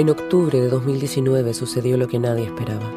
[0.00, 2.90] En octubre de 2019 sucedió lo que nadie esperaba.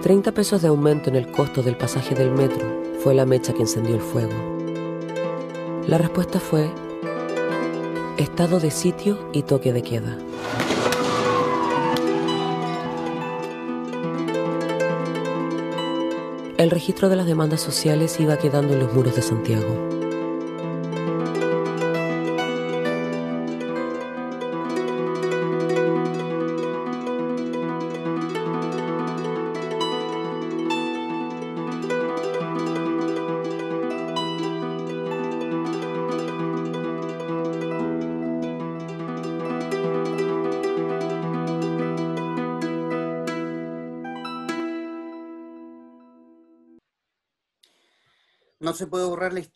[0.00, 2.66] 30 pesos de aumento en el costo del pasaje del metro
[3.00, 4.32] fue la mecha que encendió el fuego.
[5.86, 6.70] La respuesta fue
[8.16, 10.16] estado de sitio y toque de queda.
[16.56, 19.97] El registro de las demandas sociales iba quedando en los muros de Santiago.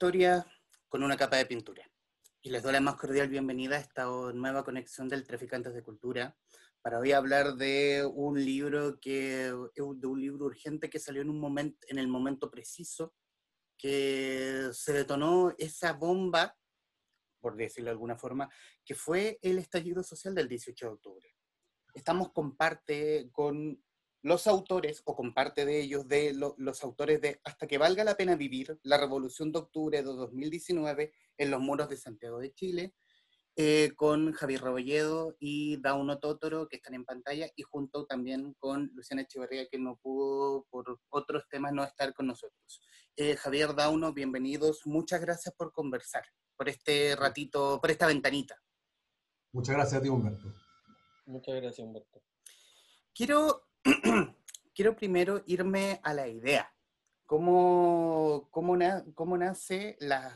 [0.02, 0.44] Historia
[0.88, 1.88] con una capa de pintura.
[2.40, 6.36] Y les doy la más cordial bienvenida a esta nueva conexión del Traficantes de Cultura
[6.80, 11.38] para hoy hablar de un libro que de un libro urgente que salió en un
[11.38, 13.14] momento en el momento preciso
[13.78, 16.56] que se detonó esa bomba
[17.40, 18.50] por decirlo de alguna forma
[18.84, 21.36] que fue el estallido social del 18 de octubre.
[21.94, 23.80] Estamos con parte con
[24.22, 28.16] los autores, o con parte de ellos, de los autores de Hasta que valga la
[28.16, 32.94] pena vivir, la Revolución de Octubre de 2019 en los muros de Santiago de Chile,
[33.56, 38.90] eh, con Javier Rebolledo y Dauno Totoro, que están en pantalla, y junto también con
[38.94, 42.80] Luciana Echeverría, que no pudo por otros temas no estar con nosotros.
[43.16, 44.86] Eh, Javier Dauno, bienvenidos.
[44.86, 46.24] Muchas gracias por conversar,
[46.56, 48.56] por este ratito, por esta ventanita.
[49.52, 50.54] Muchas gracias a ti, Humberto.
[51.26, 52.22] Muchas gracias, Humberto.
[53.12, 53.71] Quiero
[54.74, 56.72] quiero primero irme a la idea.
[57.26, 58.76] ¿Cómo, cómo,
[59.14, 60.34] cómo nace la,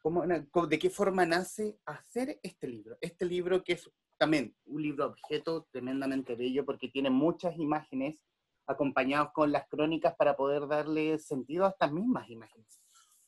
[0.00, 0.24] cómo,
[0.66, 2.96] de qué forma nace hacer este libro?
[3.00, 8.24] Este libro que es también un libro objeto tremendamente bello porque tiene muchas imágenes
[8.66, 12.80] acompañados con las crónicas para poder darle sentido a estas mismas imágenes.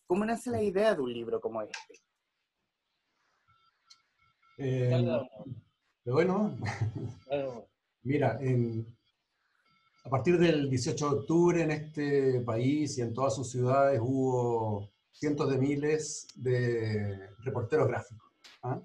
[0.06, 2.00] ¿Cómo nace la idea de un libro como este?
[4.56, 4.90] Eh,
[6.04, 6.56] bueno,
[8.04, 8.86] mira, en,
[10.04, 14.90] a partir del 18 de octubre en este país y en todas sus ciudades hubo
[15.10, 18.30] cientos de miles de reporteros gráficos.
[18.62, 18.80] ¿ah?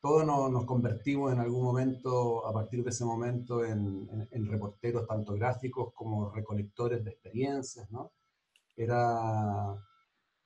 [0.00, 5.92] Todos nos, convertimos en algún momento, a partir de ese momento, en, reporteros tanto gráficos
[5.92, 7.90] como recolectores de experiencias.
[7.90, 8.10] ¿no?
[8.74, 9.76] Era,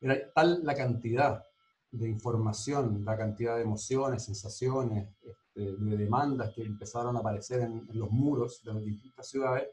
[0.00, 1.44] era tal la cantidad
[1.92, 5.08] de información, la cantidad de emociones, sensaciones,
[5.54, 9.68] de demandas que empezaron a aparecer en, en los muros de las distintas ciudades,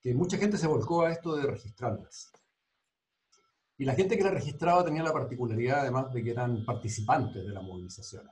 [0.00, 2.32] que mucha gente se volcó a esto de registrarlas.
[3.78, 7.50] Y la gente que la registraba tenía la particularidad además de que eran participantes de
[7.50, 8.28] la movilización.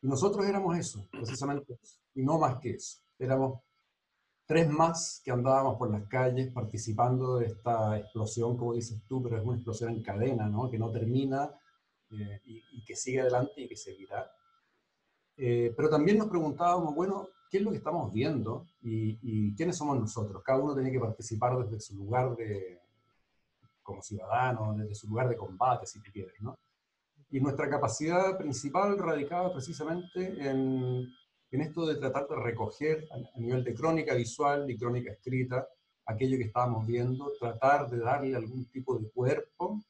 [0.00, 3.00] Y nosotros éramos eso, precisamente eso, y no más que eso.
[3.18, 3.60] Éramos
[4.46, 9.38] tres más que andábamos por las calles participando de esta explosión, como dices tú, pero
[9.38, 10.70] es una explosión en cadena, ¿no?
[10.70, 11.50] que no termina
[12.10, 14.30] eh, y, que sigue adelante y que seguirá.
[15.44, 19.98] Eh, pero también nos preguntábamos, bueno, qué es lo que estamos viendo y, quiénes somos
[19.98, 20.40] nosotros.
[20.44, 22.80] Cada uno tiene que participar desde su lugar de,
[23.82, 26.56] como ciudadano, desde su lugar de combate, si tú quieres, ¿no?
[27.28, 31.08] Y nuestra capacidad principal radicaba precisamente en,
[31.50, 35.66] en esto de tratar de recoger a, nivel de crónica visual y crónica escrita
[36.06, 39.82] aquello que estábamos viendo, tratar de darle algún tipo de cuerpo.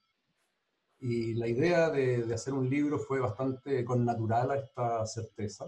[1.02, 5.66] Y la idea de, de hacer un libro fue bastante connatural a esta certeza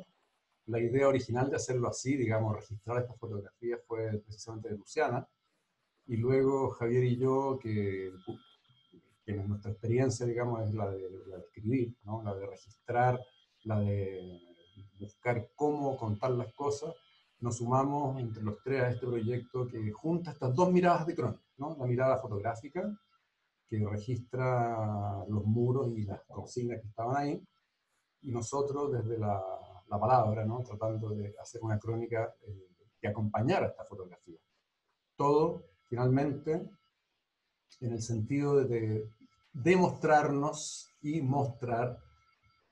[0.67, 5.27] la idea original de hacerlo así, digamos, registrar estas fotografías fue precisamente de Luciana,
[6.07, 8.13] y luego Javier y yo, que,
[9.25, 12.23] que nuestra experiencia, digamos, es la de, la de escribir, ¿no?
[12.23, 13.21] la de registrar,
[13.65, 14.41] la de
[14.99, 16.95] buscar cómo contar las cosas,
[17.41, 21.45] nos sumamos entre los tres a este proyecto que junta estas dos miradas de crónica,
[21.59, 21.77] ¿no?
[21.79, 22.91] la mirada fotográfica,
[23.69, 27.43] que registra los muros y las consignas que estaban ahí,
[28.23, 29.43] y nosotros desde la
[29.89, 30.63] la palabra, ¿no?
[30.63, 32.69] tratando de hacer una crónica eh,
[33.01, 34.39] que acompañara esta fotografía.
[35.17, 36.69] Todo, finalmente,
[37.81, 39.09] en el sentido de
[39.53, 41.99] demostrarnos y mostrar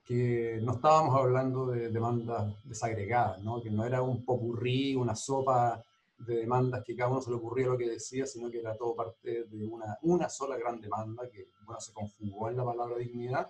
[0.04, 3.62] que no estábamos hablando de demandas desagregadas, ¿no?
[3.62, 5.82] que no era un popurrí, una sopa
[6.26, 8.94] de demandas que cada uno se le ocurría lo que decía, sino que era todo
[8.94, 13.48] parte de una, una sola gran demanda que bueno, se conjugó en la palabra dignidad,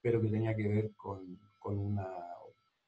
[0.00, 2.06] pero que tenía que ver con, con una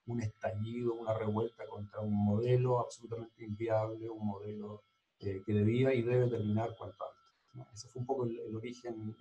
[0.08, 4.82] un estallido, una revuelta contra un modelo absolutamente inviable, un modelo
[5.20, 7.74] eh, que debía y debe terminar cuanto antes.
[7.74, 9.14] Ese fue un poco el, origen,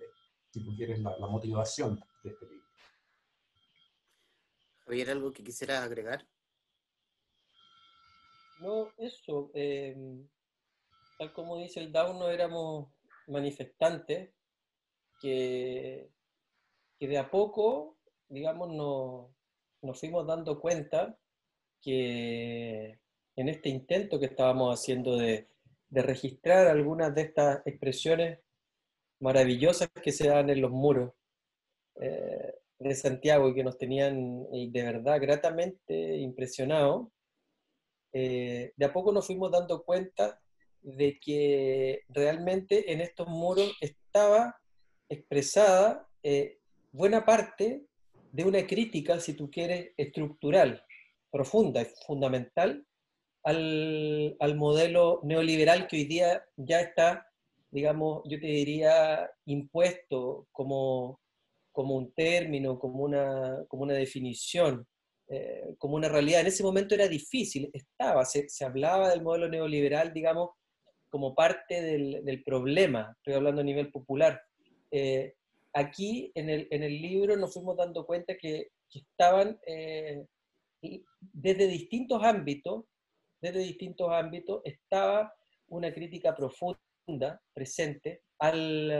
[0.50, 2.66] si tú quieres, la, motivación de este libro.
[4.86, 6.26] ¿Había algo que quisiera agregar?
[8.60, 9.50] No, eso.
[9.54, 10.26] Em,
[11.18, 12.88] tal como dice el Down, no éramos
[13.26, 14.30] manifestantes
[15.20, 16.10] que,
[16.98, 18.70] que de a poco, digamos,
[19.82, 21.18] nos, fuimos dando cuenta
[21.80, 22.98] que
[23.36, 25.48] en este intento que estábamos haciendo de,
[25.88, 28.40] de registrar algunas de estas expresiones
[29.20, 31.12] maravillosas que se dan en los muros
[32.00, 37.08] eh, de Santiago y que nos tenían eh, de verdad gratamente impresionados,
[38.12, 40.40] eh, de a poco nos fuimos dando cuenta
[40.82, 44.56] de que realmente en estos muros estaba
[45.08, 46.08] expresada
[46.92, 47.84] buena parte
[48.32, 50.84] de una crítica, si tú quieres, estructural,
[51.30, 52.86] profunda y fundamental
[53.42, 57.28] al, al modelo neoliberal que hoy día ya está
[57.70, 61.20] digamos, yo te diría, impuesto como,
[61.72, 64.86] como un término, como una, como una definición,
[65.30, 66.40] eh, como una realidad.
[66.40, 70.52] En ese momento era difícil, estaba, se, se hablaba del modelo neoliberal, digamos,
[71.10, 74.40] como parte del, del, problema, estoy hablando a nivel popular.
[74.90, 75.34] Eh,
[75.74, 80.24] aquí en el, en el, libro nos fuimos dando cuenta que, que estaban eh,
[81.20, 82.84] desde distintos ámbitos,
[83.42, 85.34] desde distintos ámbitos, estaba
[85.68, 88.90] una crítica profunda presente al,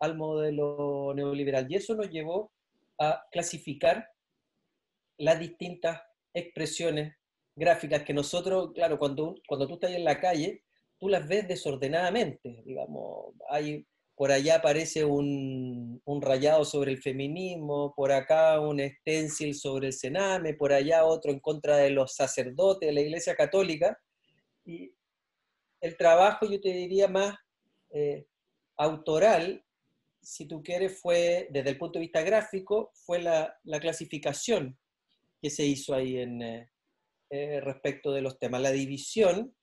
[0.00, 1.66] al modelo neoliberal.
[1.70, 2.50] Y eso nos llevó
[2.98, 4.08] a clasificar
[5.18, 6.00] las distintas
[6.34, 7.14] expresiones
[7.54, 10.62] gráficas que nosotros, claro, cuando, cuando tú estás en la calle,
[10.98, 17.94] tú las ves desordenadamente, digamos, hay, por allá aparece un, un, rayado sobre el feminismo,
[17.94, 22.86] por acá un stencil sobre el cename, por allá otro en contra de los sacerdotes
[22.86, 23.98] de la Iglesia Católica,
[24.64, 24.92] y,
[25.80, 27.36] el trabajo, yo te diría más
[27.90, 28.26] eh,
[28.76, 29.64] autoral,
[30.20, 34.76] si tú quieres, fue, desde el punto de vista gráfico, fue la, clasificación
[35.40, 36.70] que se hizo ahí en, eh,
[37.30, 39.54] eh, respecto de los temas, la división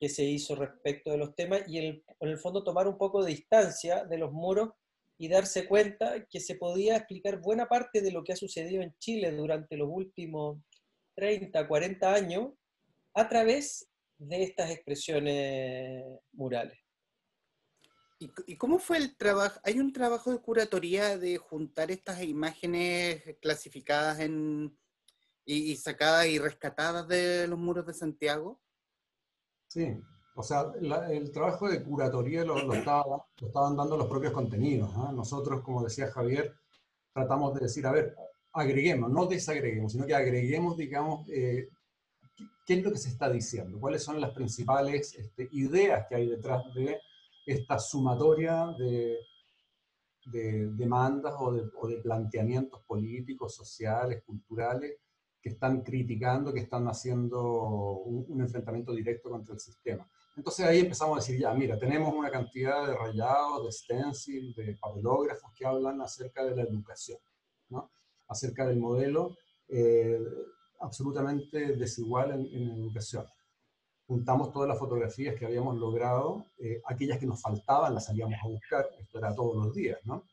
[0.00, 3.30] que se hizo respecto de los temas y en el fondo tomar un poco de
[3.30, 4.70] distancia de los muros
[5.18, 8.92] y darse cuenta que se podía explicar buena parte de lo que ha sucedido en
[8.98, 10.58] Chile durante los últimos
[11.14, 12.52] 30, 40 años
[13.14, 13.88] a través
[14.18, 16.78] de estas expresiones murales.
[18.18, 19.60] ¿Y, cómo fue el trabajo?
[19.64, 24.76] ¿Hay un trabajo de curatoría de juntar estas imágenes clasificadas en,
[25.44, 28.60] y, sacadas y rescatadas de los muros de Santiago?
[29.68, 30.00] Sí,
[30.34, 30.72] o sea,
[31.10, 34.94] el trabajo de curatoría lo, lo, estaban dando los propios contenidos.
[35.14, 36.54] Nosotros, como decía Javier,
[37.12, 38.14] tratamos de decir, a ver,
[38.52, 41.68] agreguemos, no desagreguemos, sino que agreguemos, digamos, eh,
[42.66, 46.28] qué es lo que se está diciendo, cuáles son las principales este, ideas que hay
[46.28, 47.00] detrás de
[47.46, 49.18] esta sumatoria de,
[50.24, 54.98] demandas o de, planteamientos políticos, sociales, culturales,
[55.42, 57.42] que están criticando, que están haciendo
[58.04, 60.08] un, enfrentamiento directo contra el sistema.
[60.36, 64.76] Entonces ahí empezamos a decir, ya, mira, tenemos una cantidad de rayados, de stencil, de
[64.76, 67.18] papelógrafos que hablan acerca de la educación,
[67.70, 67.90] ¿no?
[68.28, 69.36] acerca del modelo
[69.68, 70.20] eh,
[70.80, 73.26] absolutamente desigual en, educación.
[74.06, 78.48] Juntamos todas las fotografías que habíamos logrado, eh, aquellas que nos faltaban las salíamos a
[78.48, 80.24] buscar, esto era todos los días, ¿no?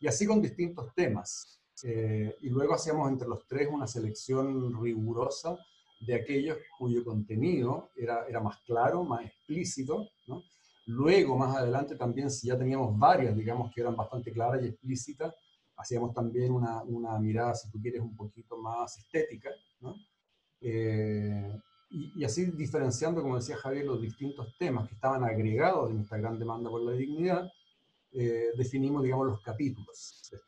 [0.00, 1.60] Y así con distintos temas.
[1.84, 5.58] Eh, y luego hacíamos entre los tres una selección rigurosa
[6.00, 10.42] de aquellos cuyo contenido era, era más claro, más explícito, ¿no?
[10.86, 15.34] Luego, más adelante, también, si ya teníamos varias, digamos, que eran bastante claras y explícitas,
[15.76, 19.50] hacíamos también una, una mirada, si tú quieres, un poquito más estética,
[20.60, 26.16] eh, y, así diferenciando, como decía Javier, los distintos temas que estaban agregados en esta
[26.16, 27.50] gran demanda por la dignidad,
[28.12, 30.47] eh, definimos, digamos, los capítulos este.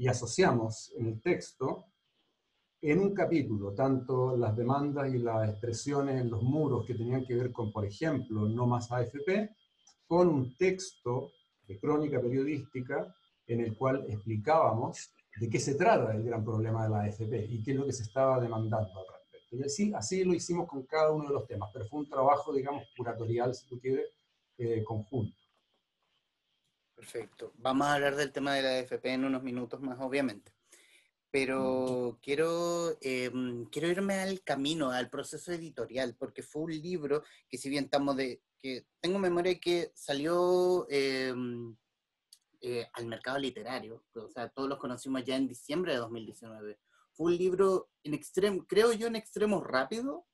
[0.00, 1.84] Y asociamos en el texto,
[2.80, 7.34] en un capítulo, tanto las demandas y las expresiones en los muros que tenían que
[7.34, 9.50] ver con, por ejemplo, no más AFP,
[10.06, 11.32] con un texto
[11.68, 13.14] de crónica periodística
[13.46, 17.62] en el cual explicábamos de qué se trata el gran problema de la AFP y
[17.62, 19.56] qué es lo que se estaba demandando al respecto.
[19.58, 22.54] Y así, así lo hicimos con cada uno de los temas, pero fue un trabajo,
[22.54, 24.06] digamos, curatorial, si tú quieres,
[24.56, 25.39] eh, conjunto.
[27.00, 27.54] Perfecto.
[27.56, 30.52] Vamos a hablar del tema de la AFP en unos minutos más, obviamente.
[31.30, 37.56] Pero quiero, em, quiero irme al camino, al proceso editorial, porque fue un libro que
[37.56, 41.74] si bien estamos de, que tengo memoria que salió em,
[42.60, 44.04] eh, al mercado literario.
[44.14, 46.78] O sea, todos los conocimos ya en diciembre de 2019.
[47.14, 50.26] Fue un libro en extremo, creo yo, en extremo rápido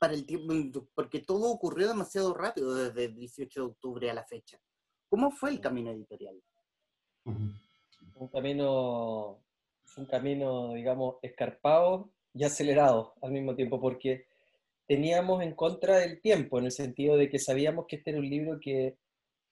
[0.00, 4.24] para el tiempo, porque todo ocurrió demasiado rápido desde el 18 de octubre a la
[4.24, 4.60] fecha.
[5.08, 6.40] ¿Cómo fue el camino editorial?
[7.24, 9.40] Un camino
[9.98, 14.26] un camino, digamos, escarpado y acelerado al mismo tiempo, porque
[14.86, 18.28] teníamos en contra del tiempo, en el sentido de que sabíamos que este era un
[18.28, 18.96] libro que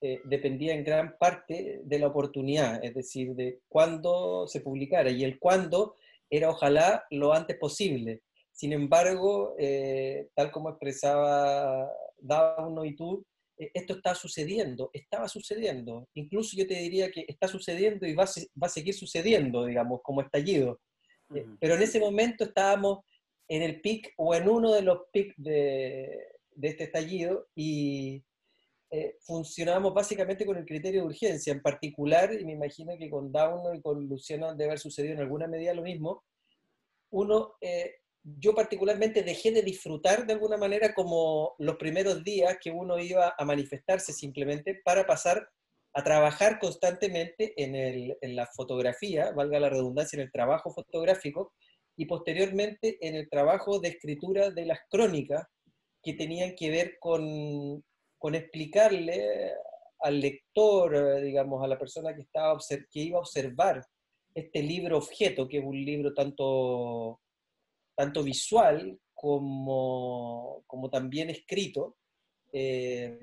[0.01, 5.23] eh, dependía en gran parte de la oportunidad, es decir, de cuándo se publicara, y
[5.23, 5.95] el cuándo
[6.29, 8.21] era ojalá lo antes posible.
[8.51, 13.25] Sin embargo, eh, tal como expresaba Dauno y tú,
[13.57, 16.07] esto está sucediendo, estaba sucediendo.
[16.13, 18.27] Incluso yo te diría que está sucediendo y va a,
[18.61, 20.79] va a seguir sucediendo, digamos, como estallido.
[21.59, 22.99] Pero en ese momento estábamos
[23.49, 26.09] en el pic o en uno de los pics de,
[26.51, 28.23] de este estallido y,
[28.89, 33.33] eh, funcionábamos básicamente con el criterio de urgencia, en particular, y me imagino que con
[33.33, 36.23] Dauno y con Luciano debe haber sucedido en alguna medida lo mismo,
[37.11, 42.71] uno, eh, yo particularmente dejé de disfrutar de alguna manera como los primeros días que
[42.71, 45.49] uno iba a manifestarse simplemente para pasar
[45.93, 51.53] a trabajar constantemente en, el, en la fotografía, valga la redundancia, en el trabajo fotográfico,
[51.95, 55.47] y posteriormente en el trabajo de escritura de las crónicas
[56.03, 57.83] que tenían que ver con
[58.17, 59.53] con explicarle
[59.99, 62.57] al lector, eh, digamos, a la persona que, estaba
[62.91, 63.83] que iba a observar
[64.33, 67.19] este libro objeto, que es un libro tanto,
[67.97, 71.97] tanto visual como, como también escrito,
[72.53, 73.19] eh,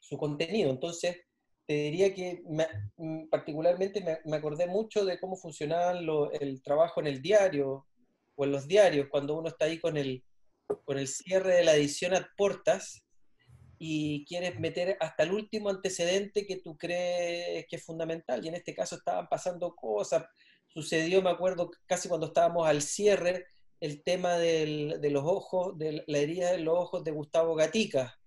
[0.00, 0.70] su contenido.
[0.70, 1.18] Entonces,
[1.66, 2.42] te diría que
[2.96, 5.92] mm, particularmente me, acordé mucho de cómo funcionaba
[6.40, 7.86] el trabajo en el diario
[8.36, 10.24] o en los diarios, cuando uno está ahí con el,
[10.86, 12.26] con el cierre de la edición a
[13.78, 18.42] y quieres meter hasta el último antecedente que tú crees que es fundamental.
[18.42, 20.24] Y en este caso estaban pasando cosas.
[20.66, 23.46] Sucedió, me acuerdo, casi cuando estábamos al cierre,
[23.80, 28.18] el tema del, de los ojos, de la herida de los ojos de Gustavo Gatica.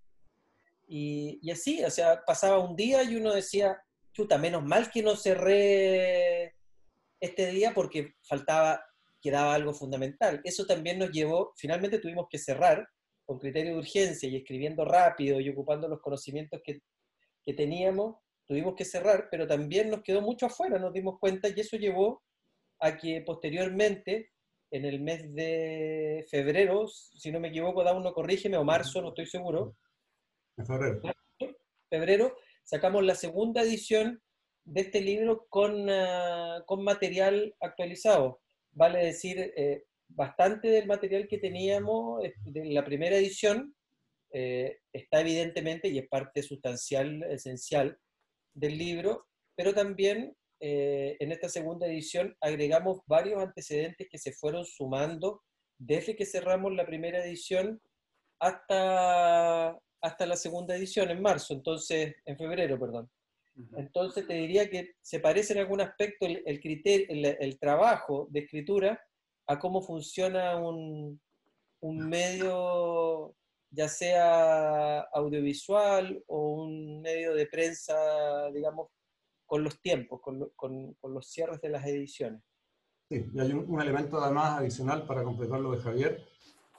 [0.88, 3.81] Y, y, así, o sea, pasaba un día y uno decía,
[4.13, 6.55] chuta, menos mal que no cerré
[7.20, 8.84] este día porque faltaba,
[9.22, 10.41] quedaba algo fundamental.
[10.43, 12.88] Eso también nos llevó, finalmente tuvimos que cerrar,
[13.25, 16.81] con criterio de urgencia y escribiendo rápido y ocupando los conocimientos que,
[17.46, 21.60] que teníamos, tuvimos que cerrar, pero también nos quedó mucho afuera, nos dimos cuenta y
[21.60, 22.22] eso llevó
[22.81, 24.31] a que posteriormente,
[24.72, 29.10] en el mes de febrero, si no me equivoco, da uno corrígeme, o marzo, no
[29.10, 29.75] estoy seguro.
[30.58, 31.01] En febrero.
[31.90, 34.22] Febrero, sacamos la segunda edición
[34.63, 38.42] de este libro con, ah, con material actualizado.
[38.72, 43.75] Vale decir, eh, bastante del material que teníamos de la primera edición
[44.34, 47.98] eh, está evidentemente y es parte sustancial, esencial
[48.54, 54.63] del libro, pero también eh, en esta segunda edición agregamos varios antecedentes que se fueron
[54.63, 55.41] sumando
[55.77, 57.82] desde que cerramos la primera edición
[58.39, 63.10] hasta, hasta la segunda edición en marzo, entonces, en febrero, perdón.
[63.75, 69.00] Entonces te diría que se parece en algún aspecto el, criterio, el trabajo de escritura
[69.48, 71.20] a cómo funciona un,
[71.82, 73.36] medio,
[73.70, 78.89] ya sea audiovisual o un medio de prensa, digamos,
[79.51, 82.41] con los tiempos, con, los cierres de las ediciones.
[83.10, 86.24] Sí, y hay un, elemento además adicional para completar lo de Javier,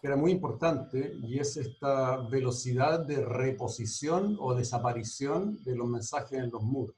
[0.00, 6.38] que era muy importante, y es esta velocidad de reposición o desaparición de los mensajes
[6.38, 6.96] en los muros.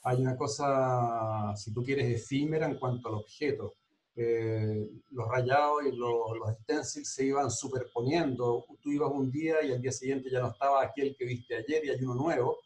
[0.00, 3.74] Hay una cosa, si tú quieres, efímera en cuanto al objeto
[4.16, 8.64] eh, los rayados y los, los stencils se iban superponiendo.
[8.80, 11.84] Tú ibas un día y al día siguiente ya no estaba aquel que viste ayer
[11.84, 12.56] y hay uno nuevo,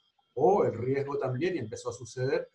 [0.42, 2.48] o el riesgo también, y empezó a suceder,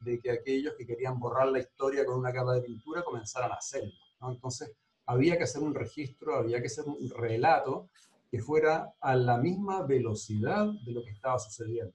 [0.00, 3.54] de que aquellos que querían borrar la historia con una capa de pintura comenzaran a
[3.54, 3.92] hacerlo.
[4.28, 4.72] Entonces,
[5.06, 7.88] había que hacer un registro, había que hacer un relato
[8.30, 11.94] que fuera a la misma velocidad de lo que estaba sucediendo.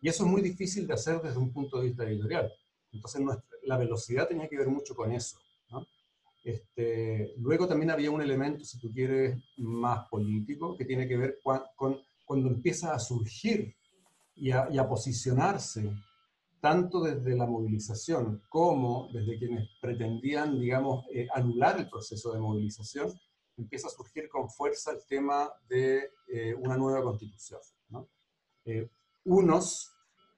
[0.00, 2.52] Y eso es muy difícil de hacer desde un punto de vista editorial.
[2.92, 3.22] Entonces,
[3.62, 5.38] la velocidad tenía que ver mucho con eso.
[6.42, 11.38] Este, luego también había un elemento, si tú quieres, más político, que tiene que ver
[11.76, 13.74] con, cuando empieza a surgir
[14.40, 15.92] y a, posicionarse,
[16.60, 23.12] tanto desde la movilización como desde quienes pretendían, digamos, eh, anular el proceso de movilización,
[23.56, 27.60] empieza a surgir con fuerza el tema de eh, una nueva constitución.
[28.64, 28.88] Eh,
[29.24, 29.90] unos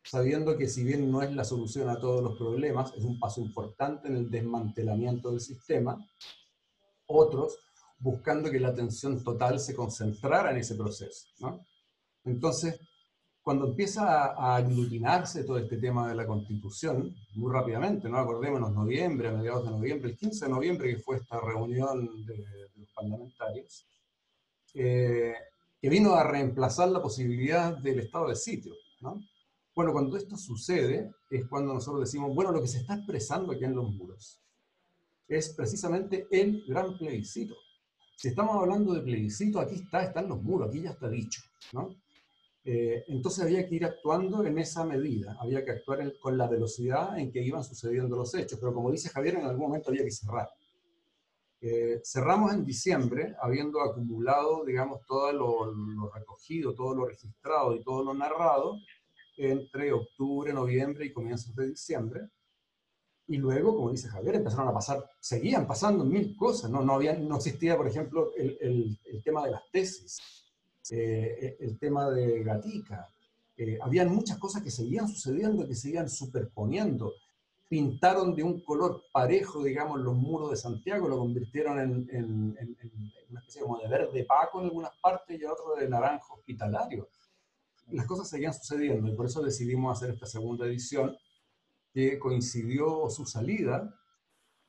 [0.04, 3.40] sabiendo que si bien no es la solución a todos los problemas, es un paso
[3.40, 5.96] importante en el desmantelamiento del sistema,
[7.06, 7.56] otros
[7.98, 11.28] buscando que la atención total se concentrara en ese proceso.
[12.24, 12.80] Entonces,
[13.42, 18.18] cuando empieza a, aglutinarse todo este tema de la constitución, muy rápidamente, ¿no?
[18.18, 22.46] acordémonos, noviembre, a mediados de noviembre, el 15 de noviembre que fue esta reunión de,
[22.76, 23.86] los parlamentarios,
[24.74, 25.34] eh,
[25.80, 28.74] que vino a reemplazar la posibilidad del estado de sitio.
[29.00, 29.20] ¿no?
[29.74, 33.64] Bueno, cuando esto sucede es cuando nosotros decimos, bueno, lo que se está expresando aquí
[33.64, 34.38] en los muros
[35.26, 37.56] es precisamente el gran plebiscito.
[38.16, 42.01] Si estamos hablando de plebiscito, aquí está, están los muros, aquí ya está dicho, ¿no?
[42.64, 47.18] Eh, entonces había que ir actuando en esa medida, había que actuar con la velocidad
[47.18, 50.12] en que iban sucediendo los hechos, pero como dice Javier, en algún momento había que
[50.12, 50.48] cerrar.
[51.60, 57.82] Eh, cerramos en diciembre, habiendo acumulado, digamos, todo lo, lo, recogido, todo lo registrado y
[57.82, 58.78] todo lo narrado
[59.36, 62.28] entre octubre, noviembre y comienzos de diciembre.
[63.28, 66.70] Y luego, como dice Javier, empezaron a pasar, seguían pasando mil cosas.
[66.70, 70.20] No, no, había, no existía, por ejemplo, el, el, el tema de las tesis,
[70.90, 73.08] eh, el tema de Gatica.
[73.56, 77.12] Eh, habían muchas cosas que seguían sucediendo, que seguían superponiendo.
[77.68, 83.12] Pintaron de un color parejo, digamos, los muros de Santiago, lo convirtieron en, en, en
[83.30, 87.08] una especie como de verde paco en algunas partes y otro de naranjo hospitalario.
[87.90, 91.16] Las cosas seguían sucediendo y por eso decidimos hacer esta segunda edición
[91.92, 93.94] que coincidió su salida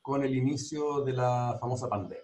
[0.02, 2.23] con el inicio de la famosa pandemia.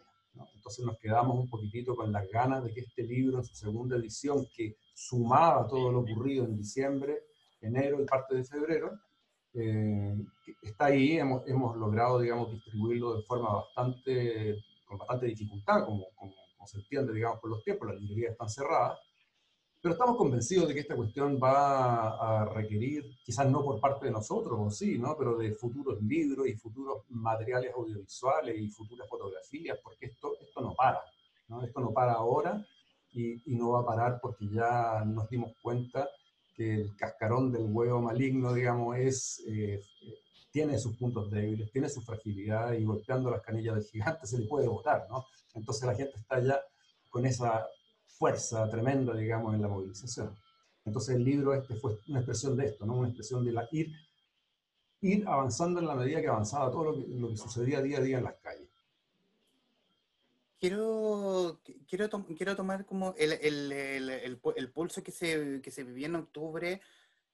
[0.55, 3.97] Entonces nos quedamos un poquitito con las ganas de que este libro en su segunda
[3.97, 7.25] edición, que sumaba todo lo ocurrido en diciembre,
[7.61, 8.99] enero y parte de febrero,
[9.55, 10.17] eh,
[10.63, 16.33] está ahí, hemos, hemos, logrado, digamos, distribuirlo de forma bastante, con bastante dificultad, como, como,
[16.57, 18.99] como se entiende, digamos, por los tiempos, las librerías están cerradas,
[19.81, 24.13] pero estamos convencidos de que esta cuestión va a requerir, quizás no por parte de
[24.13, 25.17] nosotros, sí, ¿no?
[25.17, 30.75] pero de futuros libros y futuros materiales audiovisuales y futuras fotografías, porque esto, esto no
[30.75, 31.01] para.
[31.49, 31.63] ¿no?
[31.65, 32.65] Esto no para ahora
[33.13, 36.09] y, y, no va a parar porque ya nos dimos cuenta
[36.55, 39.81] que el cascarón del huevo maligno, digamos, es, eh,
[40.51, 44.47] tiene sus puntos débiles, tiene su fragilidad y golpeando las canillas del gigante se le
[44.47, 45.07] puede botar.
[45.09, 45.25] ¿no?
[45.55, 46.61] Entonces la gente está ya
[47.09, 47.67] con esa
[48.21, 50.37] fuerza tremenda, digamos, en la movilización.
[50.85, 52.99] Entonces el libro este fue una expresión de esto, ¿no?
[52.99, 53.91] una expresión de la, ir,
[55.01, 58.03] ir avanzando en la medida que avanzaba todo lo que, lo que sucedía día a
[58.03, 58.69] día en las calles.
[60.59, 65.85] Quiero, quiero, to quiero tomar como el, el, el, el, pulso que se, que se
[65.85, 66.83] vivía en octubre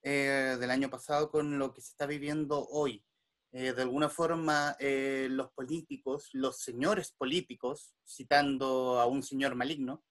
[0.03, 3.05] eh, del año pasado con lo que se está viviendo hoy.
[3.51, 10.05] Eh, de alguna forma, eh, los políticos, los señores políticos, citando a un señor maligno,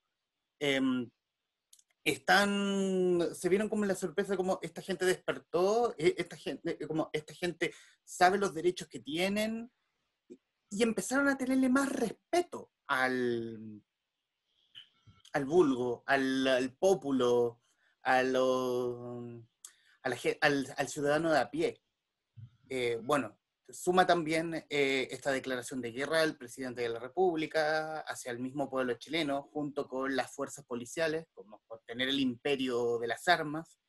[0.59, 0.81] eh,
[2.05, 7.33] están, se vieron como la sorpresa, como esta gente despertó, eh, esta gente, como esta
[7.33, 9.71] gente sabe los derechos que tienen,
[10.69, 13.81] y empezaron a tenerle más respeto al,
[15.33, 16.77] al vulgo, al, al
[18.03, 18.35] al,
[20.77, 21.81] al, ciudadano de a pie.
[22.69, 23.35] Eh, bueno,
[23.69, 28.69] Suma también eh, esta declaración de guerra del presidente de la República hacia el mismo
[28.69, 33.79] pueblo chileno, junto con las fuerzas policiales, como por tener el imperio de las armas,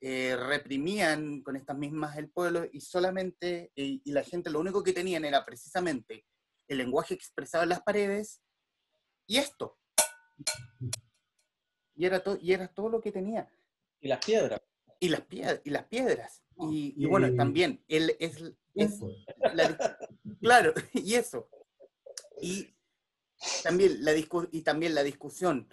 [0.00, 4.82] eh, reprimían con estas mismas el pueblo y solamente, y, y la gente lo único
[4.82, 6.24] que tenían era precisamente
[6.68, 8.42] el lenguaje expresado en las paredes
[9.26, 9.78] y esto.
[11.94, 13.48] Y era, to, y era todo lo que tenía.
[14.00, 14.60] Y las piedras.
[15.00, 16.42] Y las, piedras, y las piedras.
[16.70, 18.40] Y, y, bueno, también, él es,
[18.76, 19.00] es
[19.54, 19.98] la,
[20.40, 21.48] claro, y eso.
[22.40, 22.74] Y
[23.62, 25.68] también la, discu y también la discusión,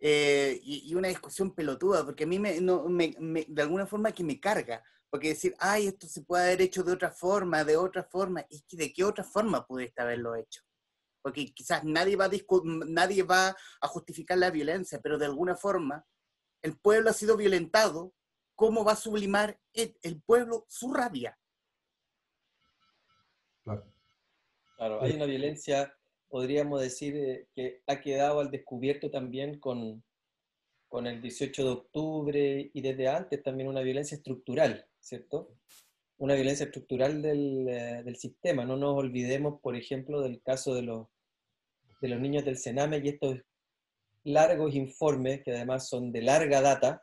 [0.00, 4.82] eh, y, una discusión pelotuda, porque a mí me, de alguna forma que me carga,
[5.10, 8.76] porque decir, ay, esto se puede haber hecho de otra forma, de otra forma, y
[8.76, 10.62] de qué otra forma pudiste haberlo hecho.
[11.22, 12.30] Porque quizás nadie va, a
[12.86, 16.06] nadie va a justificar la violencia, pero de alguna forma
[16.62, 18.14] el pueblo ha sido violentado
[18.54, 21.38] cómo va a sublimar el pueblo su rabia.
[23.64, 23.84] Claro.
[24.78, 25.02] Claro.
[25.02, 25.94] hay una violencia,
[26.28, 30.02] podríamos decir, eh, que ha quedado al descubierto también con,
[30.88, 35.54] con el 18 de octubre y desde antes también una violencia estructural, ¿cierto?
[36.16, 38.64] Una violencia estructural del, eh, del sistema.
[38.64, 41.08] No nos olvidemos, por ejemplo, del caso de los,
[42.00, 43.38] de los niños del Sename y estos
[44.24, 47.02] largos informes, que además son de larga data,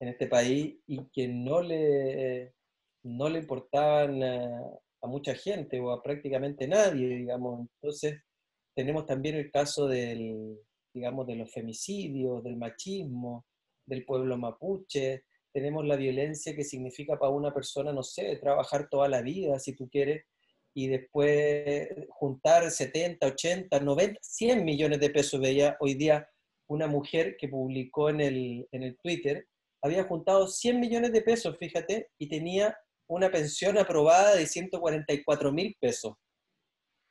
[0.00, 2.54] en este país y que no le,
[3.02, 4.22] no le importaban
[5.06, 7.68] a, mucha gente o a prácticamente nadie, digamos.
[7.80, 8.20] Entonces,
[8.74, 10.58] tenemos también el caso del,
[10.92, 13.46] digamos, de los femicidios, del machismo,
[13.86, 19.08] del pueblo mapuche, tenemos la violencia que significa para una persona, no sé, trabajar toda
[19.08, 20.26] la vida, si tú quieres,
[20.74, 25.40] y después juntar 70, 80, 90, 100 millones de pesos.
[25.40, 26.28] Veía hoy día
[26.68, 29.46] una mujer que publicó en el, en el Twitter
[29.82, 32.76] había juntado 100 millones de pesos, fíjate, y tenía
[33.08, 36.14] una pensión aprobada de 144 mil pesos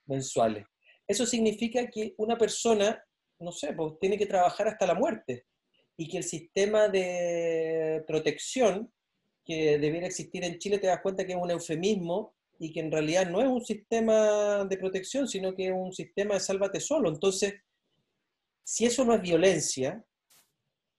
[0.06, 0.66] mensuales.
[1.08, 3.04] Eso significa que una persona,
[3.40, 5.46] no sé, pues tiene que trabajar hasta la muerte
[5.98, 8.92] y que el sistema de protección
[9.46, 12.92] que debiera existir en Chile, te das cuenta que es un eufemismo y que en
[12.92, 17.10] realidad no es un sistema de protección, sino que es un sistema de sálvate solo.
[17.10, 17.54] Entonces,
[18.64, 20.04] si eso no es violencia,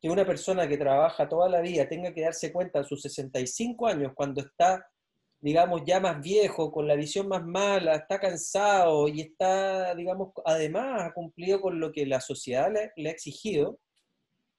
[0.07, 3.89] que una persona que trabaja toda la vida tenga que darse cuenta a sus 65
[3.89, 4.89] años, cuando está,
[5.41, 11.03] digamos, ya más viejo, con la visión más mala, está cansado y está, digamos, además
[11.03, 13.81] ha cumplido con lo que la sociedad le, ha exigido,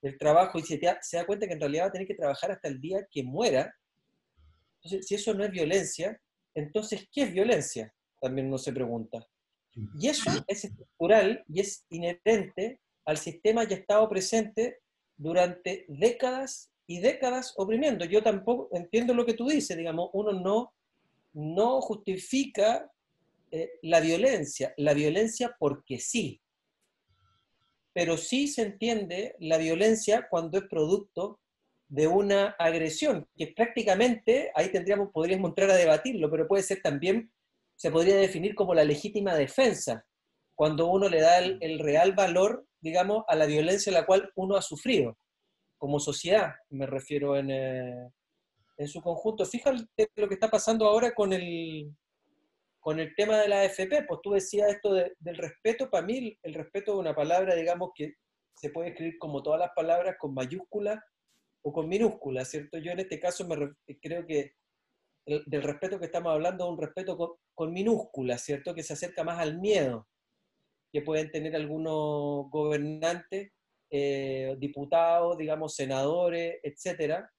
[0.01, 2.51] el trabajo, y se, se da cuenta que en realidad va a tener que trabajar
[2.51, 3.73] hasta el día que muera.
[4.81, 6.19] Entonces, si eso no es violencia,
[6.55, 7.93] entonces, ¿qué es violencia?
[8.19, 9.25] También uno se pregunta.
[9.97, 14.79] Y eso es estructural y es inherente al sistema que ha estado presente
[15.17, 18.05] durante décadas y décadas oprimiendo.
[18.05, 20.73] Yo tampoco entiendo lo que tú dices, digamos, uno no,
[21.33, 22.91] no justifica
[23.51, 26.41] eh, la violencia, la violencia porque sí,
[27.93, 31.39] pero sí se entiende la violencia cuando es producto
[31.89, 37.31] de una agresión, que prácticamente, ahí tendríamos, podríamos entrar a debatirlo, pero puede ser también,
[37.75, 40.05] se podría definir como la legítima defensa,
[40.57, 44.61] cuando uno le da el real valor digamos, a la violencia la cual uno ha
[44.61, 45.17] sufrido,
[45.77, 48.09] como sociedad, me refiero en, eh,
[48.77, 49.45] en su conjunto.
[49.45, 51.91] Fíjate lo que está pasando ahora con el,
[52.79, 56.53] con el tema de la AFP, pues tú decías esto del respeto, para mí el
[56.53, 58.15] respeto es una palabra, digamos, que
[58.55, 60.99] se puede escribir como todas las palabras, con mayúsculas
[61.61, 62.77] o con minúsculas, ¿cierto?
[62.79, 63.69] Yo en este caso me
[64.01, 64.53] creo que
[65.25, 68.73] del respeto que estamos hablando es un respeto con, con minúsculas, ¿cierto?
[68.73, 70.07] Que se acerca más al miedo
[70.97, 73.51] que pueden tener algunos gobernantes,
[73.91, 77.31] eh, diputados, digamos, senadores, etcétera,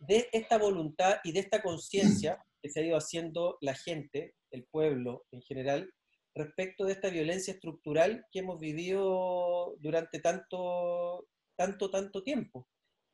[0.00, 4.64] de esta voluntad y de esta conciencia que se ha ido haciendo la gente, el
[4.64, 5.92] pueblo en general,
[6.34, 12.66] respecto de esta violencia estructural que hemos vivido durante tanto, tanto, tanto tiempo.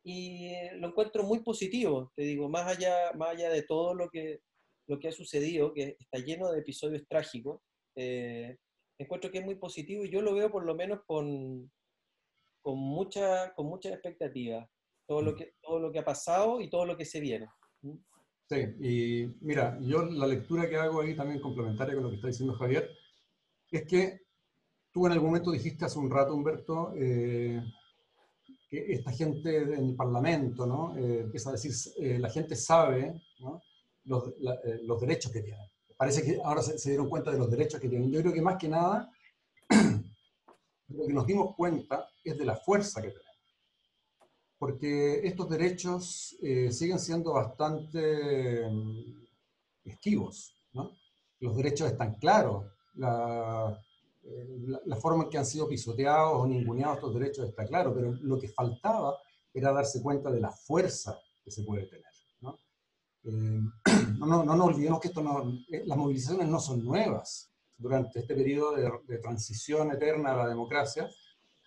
[0.04, 4.42] Y lo encuentro muy positivo, te digo, más allá, más allá de todo lo que,
[4.86, 7.60] lo que ha sucedido, que está lleno de episodios trágicos,
[7.96, 8.56] eh,
[8.98, 11.70] encuentro que es muy positivo y yo lo veo por lo menos con,
[12.60, 14.68] con, mucha, con mucha expectativa,
[15.06, 15.36] todo lo, mm.
[15.36, 17.46] que, todo lo que ha pasado y todo lo que se viene.
[17.82, 17.96] ¿Mm?
[18.48, 22.28] Sí, y mira, yo la lectura que hago ahí también complementaria con lo que está
[22.28, 22.90] diciendo Javier,
[23.70, 24.22] es que
[24.90, 27.62] tú en algún momento dijiste hace un rato, Humberto, eh,
[28.70, 30.96] que esta gente en el Parlamento, ¿no?
[30.96, 33.20] Eh, empieza a decir, eh, la gente sabe
[34.04, 34.32] los,
[34.82, 38.10] los derechos que tiene parece que ahora se, dieron cuenta de los derechos que tienen.
[38.10, 39.10] Yo creo que más que nada,
[40.88, 43.26] lo que nos dimos cuenta es de la fuerza que tenemos.
[44.58, 49.26] Porque estos derechos eh, siguen siendo bastante mm,
[49.84, 50.54] esquivos.
[51.40, 52.64] Los derechos están claros.
[52.94, 53.80] La,
[54.22, 57.94] eh, la, la, forma en que han sido pisoteados o ninguneados estos derechos está claro,
[57.94, 59.16] pero lo que faltaba
[59.54, 62.07] era darse cuenta de la fuerza que se puede tener.
[63.24, 63.60] Eh,
[64.18, 67.50] no, no, no, nos olvidemos que esto no, eh, las movilizaciones no son nuevas.
[67.76, 68.74] Durante este periodo
[69.06, 71.08] de, transición eterna a la democracia,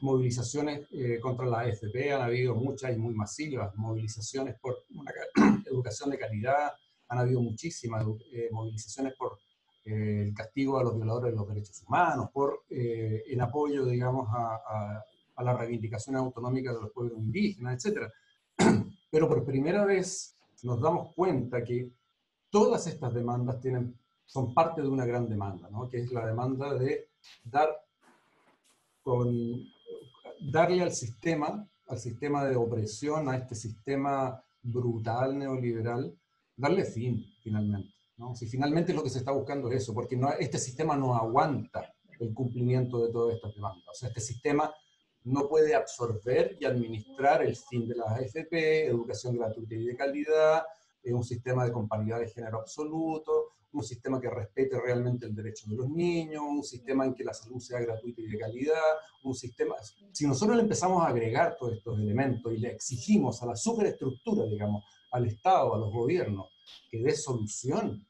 [0.02, 5.12] movilizaciones eh, contra la AFP han habido muchas y muy masivas, movilizaciones por una
[5.66, 6.72] educación de calidad,
[7.08, 8.06] han habido muchísimas
[8.52, 9.38] movilizaciones por
[9.84, 15.04] el castigo a los violadores de los derechos humanos, por en apoyo, digamos, a, a,
[15.36, 18.08] a la reivindicación autonómica de los pueblos indígenas, etc.
[19.12, 21.92] Pero por primera vez nos damos cuenta que
[22.50, 25.90] todas estas demandas tienen, son parte de una gran demanda, ¿no?
[25.90, 27.10] que es la demanda de
[27.44, 27.70] dar
[29.02, 29.34] con,
[30.52, 36.16] darle al sistema, al sistema de opresión, a este sistema brutal neoliberal,
[36.56, 37.94] darle fin finalmente.
[38.18, 38.36] ¿no?
[38.36, 41.94] Si finalmente lo que se está buscando es eso, porque no, este sistema no aguanta
[42.20, 43.84] el cumplimiento de todas estas demandas.
[43.90, 44.72] O sea, este sistema
[45.24, 50.64] no puede absorber y administrar el fin de las AFP, educación gratuita y de calidad,
[51.04, 55.70] eh, un sistema de comparidad de género absoluto, un sistema que respete realmente el derecho
[55.70, 58.82] de los niños, un sistema en que la salud sea gratuita y de calidad,
[59.24, 59.76] un sistema...
[60.12, 64.46] Si nosotros le empezamos a agregar todos estos elementos y le exigimos a la superestructura,
[64.46, 66.48] digamos, al Estado, a los gobiernos,
[66.90, 68.06] que dé solución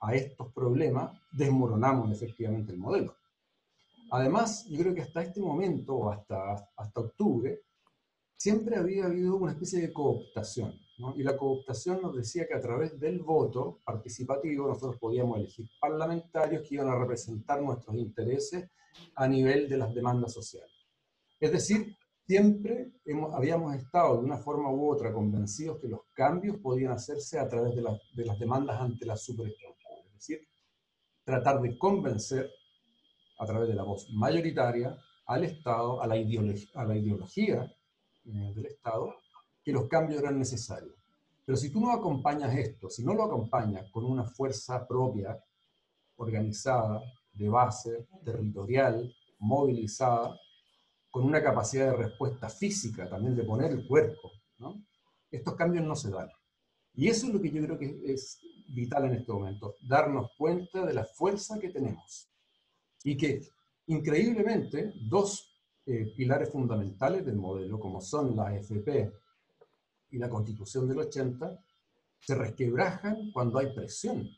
[0.00, 3.16] a estos problemas, desmoronamos efectivamente el modelo.
[4.10, 7.62] Además, yo creo que hasta este momento, hasta, hasta octubre,
[8.36, 10.74] siempre había habido una especie de cooptación.
[10.98, 11.14] ¿no?
[11.16, 16.62] Y la cooptación nos decía que a través del voto participativo nosotros podíamos elegir parlamentarios
[16.66, 18.68] que iban a representar nuestros intereses
[19.14, 20.72] a nivel de las demandas sociales.
[21.38, 21.96] Es decir,
[22.26, 27.38] siempre hemos, habíamos estado de una forma u otra convencidos que los cambios podían hacerse
[27.38, 27.82] a través de,
[28.14, 29.96] de las demandas ante la superestructura.
[30.06, 30.48] Es decir,
[31.24, 32.50] tratar de convencer
[33.40, 37.72] a través de la voz mayoritaria al Estado, a la, ideología,
[38.24, 39.14] eh, del Estado,
[39.64, 40.94] que los cambios eran necesarios.
[41.46, 45.42] Pero si tú no acompañas esto, si no lo acompañas con una fuerza propia,
[46.16, 47.00] organizada,
[47.32, 50.38] de base, territorial, movilizada,
[51.10, 54.30] con una capacidad de respuesta física, también de poner el cuerpo,
[55.30, 56.28] estos cambios no se dan.
[56.94, 60.84] Y eso es lo que yo creo que es vital en este momento, darnos cuenta
[60.84, 62.30] de la fuerza que tenemos.
[63.04, 63.42] Y que,
[63.86, 65.50] increíblemente, dos
[65.86, 69.12] eh, pilares fundamentales del modelo, como son la AFP
[70.10, 71.58] y la Constitución del 80,
[72.20, 74.28] se resquebrajan cuando hay presión.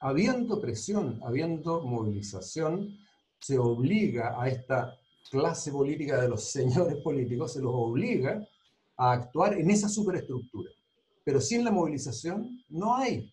[0.00, 2.98] Habiendo presión, habiendo movilización,
[3.38, 4.98] se obliga a esta
[5.30, 8.46] clase política de los señores políticos, se los obliga
[8.96, 10.70] a actuar en esa superestructura.
[11.24, 13.32] Pero sin la movilización no hay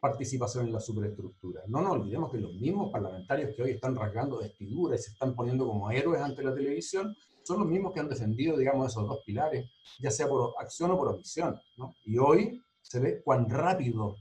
[0.00, 1.62] participación en la superestructura.
[1.68, 5.34] No nos olvidemos que los mismos parlamentarios que hoy están rasgando vestiduras y se están
[5.34, 9.20] poniendo como héroes ante la televisión son los mismos que han defendido, digamos, esos dos
[9.24, 11.58] pilares, ya sea por acción o por omisión.
[12.04, 14.16] Y hoy se ve cuán rápido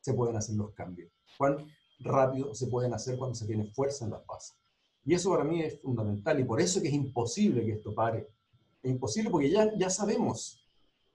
[0.00, 1.66] se pueden hacer los cambios, cuán
[1.98, 4.56] rápido se pueden hacer cuando se tiene fuerza en las bases.
[5.04, 8.28] Y eso para mí es fundamental y por eso que es imposible que esto pare.
[8.82, 10.64] Es imposible porque ya, ya sabemos,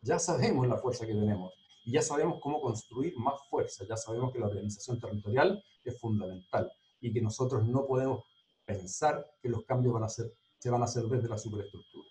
[0.01, 1.53] ya sabemos la fuerza que tenemos
[1.87, 6.69] y ya sabemos cómo construir más fuerza, ya sabemos que la organización territorial es fundamental
[6.99, 8.25] y que nosotros no podemos
[8.65, 12.09] pensar que los cambios van a ser, se van a hacer desde la superestructura.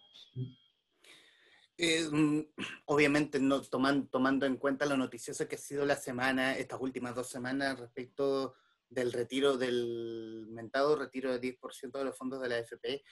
[1.76, 2.40] Eh, mm,
[2.86, 7.14] obviamente, no, tomando, tomando en cuenta lo noticioso que ha sido la semana, estas últimas
[7.14, 8.54] dos semanas respecto
[8.88, 13.04] del retiro, del mentado retiro de 10% de los fondos de la AFP,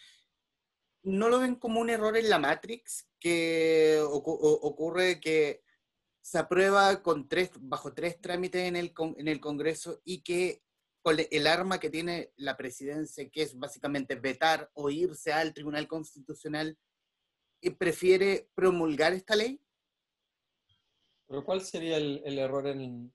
[1.02, 5.63] ¿no lo ven como un error en la Matrix que ocurre que
[6.24, 10.62] se aprueba con tres, bajo tres trámites en el, en el Congreso y que
[11.02, 15.86] con el arma que tiene la presidencia, que es básicamente vetar o irse al Tribunal
[15.86, 16.78] Constitucional,
[17.60, 19.60] y prefiere promulgar esta ley?
[21.28, 23.12] ¿Pero cuál sería el, error en,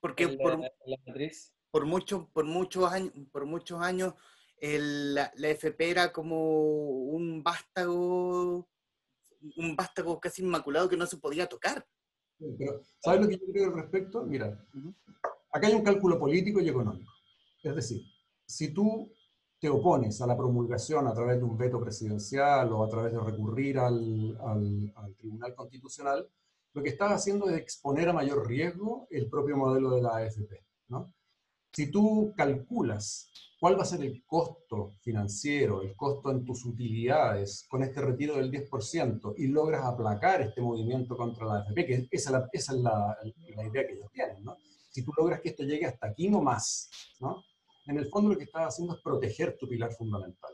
[0.00, 0.72] Porque por, la,
[1.06, 1.54] matriz?
[1.70, 4.14] Por, mucho, por muchos años, por muchos años
[4.60, 8.68] la, la, FP era como un vástago,
[9.56, 11.86] un vástago casi inmaculado que no se podía tocar.
[12.38, 14.24] Pero, ¿sabes lo que yo creo al respecto?
[14.24, 14.64] Mira,
[15.52, 17.12] acá hay un cálculo político y económico.
[17.62, 18.02] Es decir,
[18.46, 19.10] si tú
[19.60, 23.18] te opones a la promulgación a través de un veto presidencial o a través de
[23.18, 26.28] recurrir al, al, al, Tribunal Constitucional,
[26.74, 30.64] lo que estás haciendo es exponer a mayor riesgo el propio modelo de la AFP.
[30.88, 31.12] ¿no?
[31.72, 37.66] Si tú calculas cuál va a ser el costo financiero, el costo en tus utilidades
[37.68, 42.48] con este retiro del 10% y logras aplacar este movimiento contra la AFP, que esa,
[42.52, 44.56] es la, idea que ellos tienen, ¿no?
[44.90, 46.88] Si tú logras que esto llegue hasta aquí no más,
[47.20, 47.42] ¿no?
[47.86, 50.52] En el fondo lo que estás haciendo es proteger tu pilar fundamental.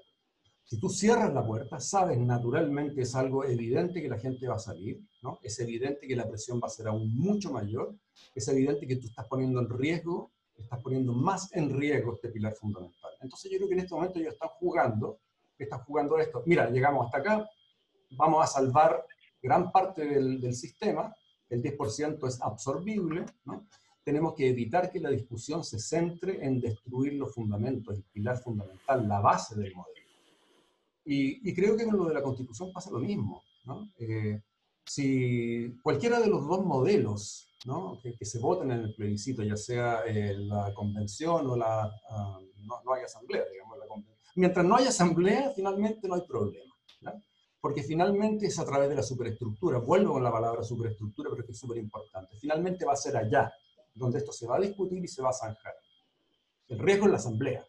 [0.65, 4.59] Si tú cierras la puerta, sabes naturalmente, es algo evidente que la gente va a
[4.59, 5.39] salir, ¿no?
[5.43, 7.95] Es evidente que la presión va a ser aún mucho mayor,
[8.35, 12.55] es evidente que tú estás poniendo en riesgo estás poniendo más en riesgo este pilar
[12.55, 13.11] fundamental.
[13.21, 15.19] Entonces yo creo que en este momento ellos están jugando,
[15.59, 16.43] están jugando esto.
[16.47, 17.51] Mira, llegamos hasta acá,
[18.11, 19.05] vamos a salvar
[19.43, 21.15] gran parte del, del sistema,
[21.51, 23.67] el 10% es absorbible, ¿no?
[24.05, 29.09] tenemos que evitar que la discusión se centre en destruir los fundamentos, el pilar fundamental,
[29.09, 29.95] la base del modelo.
[31.07, 33.43] Y, y creo que con lo de la Constitución pasa lo mismo.
[33.65, 33.89] ¿no?
[33.99, 34.41] Eh,
[34.85, 37.99] si cualquiera de los dos modelos ¿no?
[38.03, 41.91] que, se voten en el plebiscito, ya sea eh, la convención o la...
[42.11, 42.39] Ah,
[42.85, 43.79] no, hay asamblea, digamos.
[43.79, 43.85] La
[44.37, 46.73] Mientras no haya asamblea, finalmente no hay problema.
[47.61, 49.79] Porque finalmente es a través de la superestructura.
[49.79, 52.37] Vuelvo con la palabra superestructura, pero que es súper importante.
[52.39, 53.51] Finalmente va a ser allá,
[53.95, 55.73] donde esto se va a discutir y se va a zanjar.
[56.69, 57.67] El riesgo es la asamblea,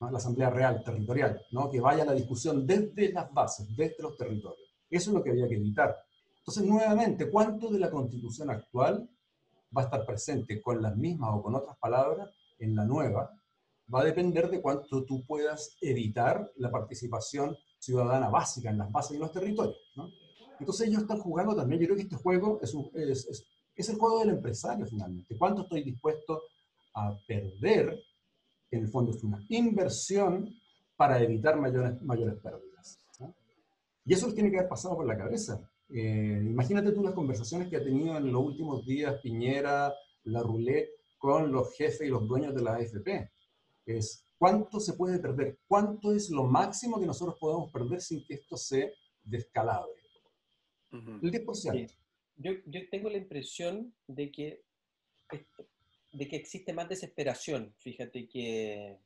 [0.00, 1.68] la asamblea real, territorial, ¿no?
[1.68, 4.68] que vaya la discusión desde las bases, desde los territorios.
[4.88, 5.96] Eso es lo que había que evitar.
[6.48, 9.06] Entonces, nuevamente, ¿cuánto de la constitución actual
[9.76, 13.30] va a estar presente con las mismas o con otras palabras en la nueva?
[13.92, 19.18] Va a depender de cuánto tú puedas evitar la participación ciudadana básica en las bases
[19.18, 19.76] y los territorios.
[20.58, 24.20] Entonces ellos están jugando también, yo creo que este juego es, es, es, el juego
[24.20, 25.36] del empresario finalmente.
[25.36, 26.44] ¿Cuánto estoy dispuesto
[26.94, 27.94] a perder?
[28.70, 30.50] En el fondo es una inversión
[30.96, 33.04] para evitar mayores, mayores pérdidas.
[34.06, 35.70] Y eso les tiene que haber pasado por la cabeza.
[35.90, 39.92] Eh, imagínate tú las conversaciones que ha tenido en los últimos días Piñera,
[40.24, 43.30] la Roulette, con los jefes y los dueños de la AFP.
[43.86, 48.34] Es cuánto se puede perder, cuánto es lo máximo que nosotros podemos perder sin que
[48.34, 49.92] esto se descalabre.
[50.90, 51.94] El 10%.
[52.36, 54.62] Yo, yo, tengo la impresión de que,
[56.12, 57.74] de que existe más desesperación.
[57.78, 58.96] Fíjate que,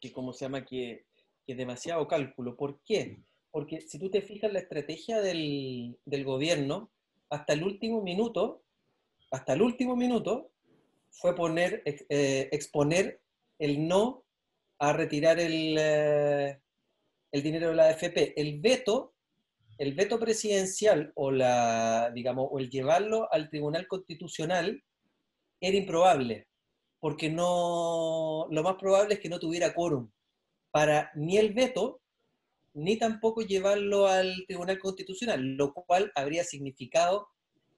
[0.00, 0.64] que ¿cómo se llama?
[0.64, 1.06] Que,
[1.44, 2.56] que demasiado cálculo.
[2.56, 3.22] ¿Por qué?
[3.56, 6.90] Porque si tú te fijas, la estrategia del, del gobierno
[7.30, 8.62] hasta el último minuto,
[9.30, 10.50] hasta el último minuto,
[11.08, 13.18] fue poner, eh, exponer
[13.58, 14.26] el no
[14.78, 16.60] a retirar el, eh,
[17.32, 18.38] el dinero de la AFP.
[18.38, 19.14] El veto,
[19.78, 24.84] el veto presidencial o, la, digamos, o el llevarlo al Tribunal Constitucional
[25.62, 26.46] era improbable,
[27.00, 30.10] porque no, lo más probable es que no tuviera quórum
[30.70, 32.02] para ni el veto
[32.76, 37.28] ni tampoco llevarlo al Tribunal Constitucional, lo cual habría significado,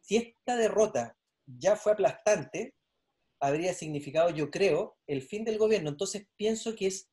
[0.00, 2.74] si esta derrota ya fue aplastante,
[3.38, 5.90] habría significado, yo creo, el fin del gobierno.
[5.90, 7.08] Entonces pienso que es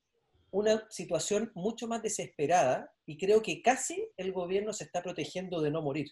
[0.49, 5.69] una situación mucho más desesperada y creo que casi el gobierno se está protegiendo de
[5.69, 6.07] no morir.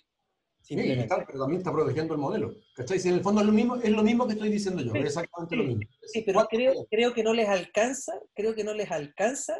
[0.61, 2.53] Sí, pero también está protegiendo el modelo.
[2.75, 2.99] ¿Cachai?
[2.99, 5.05] Si en el fondo es lo mismo, es lo mismo que estoy diciendo yo, es
[5.05, 5.81] exactamente lo mismo.
[6.03, 9.57] Sí, pero creo, creo que no les alcanza, creo que no les alcanza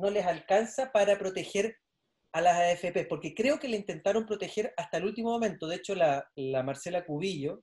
[0.00, 1.78] no les alcanza para proteger
[2.32, 5.66] a las AFP, porque creo que le intentaron proteger hasta el último momento.
[5.66, 6.28] De hecho, la,
[6.62, 7.62] Marcela Cubillo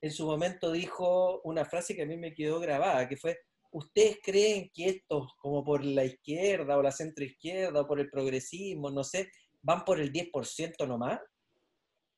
[0.00, 3.38] en su momento dijo una frase que a mí me quedó grabada, que fue,
[3.70, 8.90] ¿ustedes creen que estos, como por la izquierda o la centroizquierda o por el progresismo,
[8.90, 9.30] no sé,
[9.62, 11.20] van por el 10% nomás?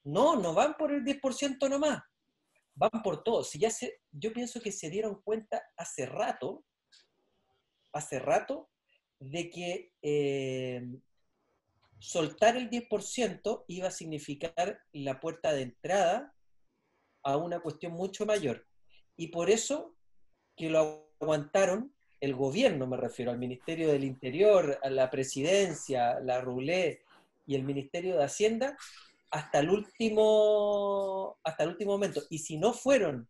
[0.05, 2.01] No, no van por el 10% nomás,
[2.75, 3.45] van por todo.
[3.45, 6.65] Si ya se, yo pienso que se dieron cuenta hace rato,
[7.93, 8.71] hace rato,
[9.21, 10.87] de que eh,
[11.99, 16.35] soltar el 10% iba a significar la puerta de entrada
[17.23, 18.67] a una cuestión mucho mayor.
[19.17, 19.97] Y por eso
[20.57, 26.41] que lo aguantaron el gobierno, me refiero al Ministerio del Interior, a la presidencia, la
[26.41, 27.03] RULE
[27.47, 28.77] y el Ministerio de Hacienda,
[29.31, 32.23] hasta el último, hasta el último momento.
[32.31, 33.29] Y si no fueron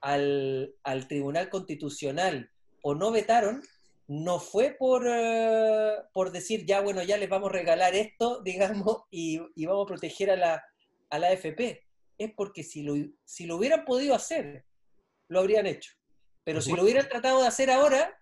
[0.00, 2.50] al, al Tribunal Constitucional
[2.82, 3.62] o no vetaron,
[4.08, 9.02] no fue por, eh, por decir, ya bueno, ya les vamos a regalar esto, digamos,
[9.10, 10.64] y, vamos a proteger a la,
[11.10, 11.84] a la AFP.
[12.16, 12.94] Es porque si lo,
[13.24, 14.64] si lo hubieran podido hacer,
[15.28, 15.92] lo habrían hecho.
[16.42, 18.18] Pero si lo hubieran tratado de hacer ahora,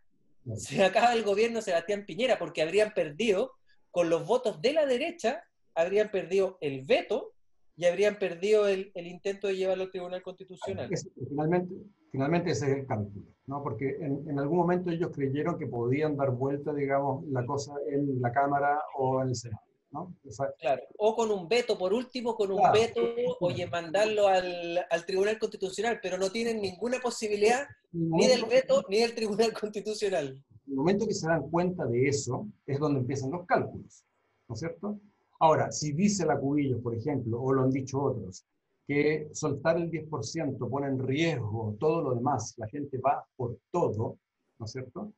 [0.57, 3.53] se acaba el gobierno Sebastián Piñera, porque habrían perdido,
[3.93, 5.45] con los votos de la derecha,
[5.77, 7.36] habrían perdido el veto
[7.77, 10.89] y habrían perdido el, intento de llevarlo al Tribunal Constitucional.
[11.29, 11.75] finalmente,
[12.11, 13.63] finalmente ese es el cálculo, ¿no?
[13.63, 18.33] porque en, algún momento ellos creyeron que podían dar vuelta, digamos, la cosa en la
[18.33, 19.63] Cámara o en el Senado.
[19.93, 20.15] ¿no?
[20.59, 23.01] claro, o con un veto, por último, con un veto,
[23.41, 28.99] oye, mandarlo al, al, Tribunal Constitucional, pero no tienen ninguna posibilidad ni del veto ni
[28.99, 30.43] del Tribunal Constitucional.
[30.67, 34.05] En el momento que se dan cuenta de eso, es donde empiezan los cálculos,
[34.49, 34.99] ¿no es cierto?
[35.39, 38.47] Ahora, si dice la Cubillos, por ejemplo, o lo han dicho otros,
[38.87, 44.19] que soltar el 10% pone en riesgo todo lo demás, la gente va por todo,
[44.59, 45.13] ¿no es cierto?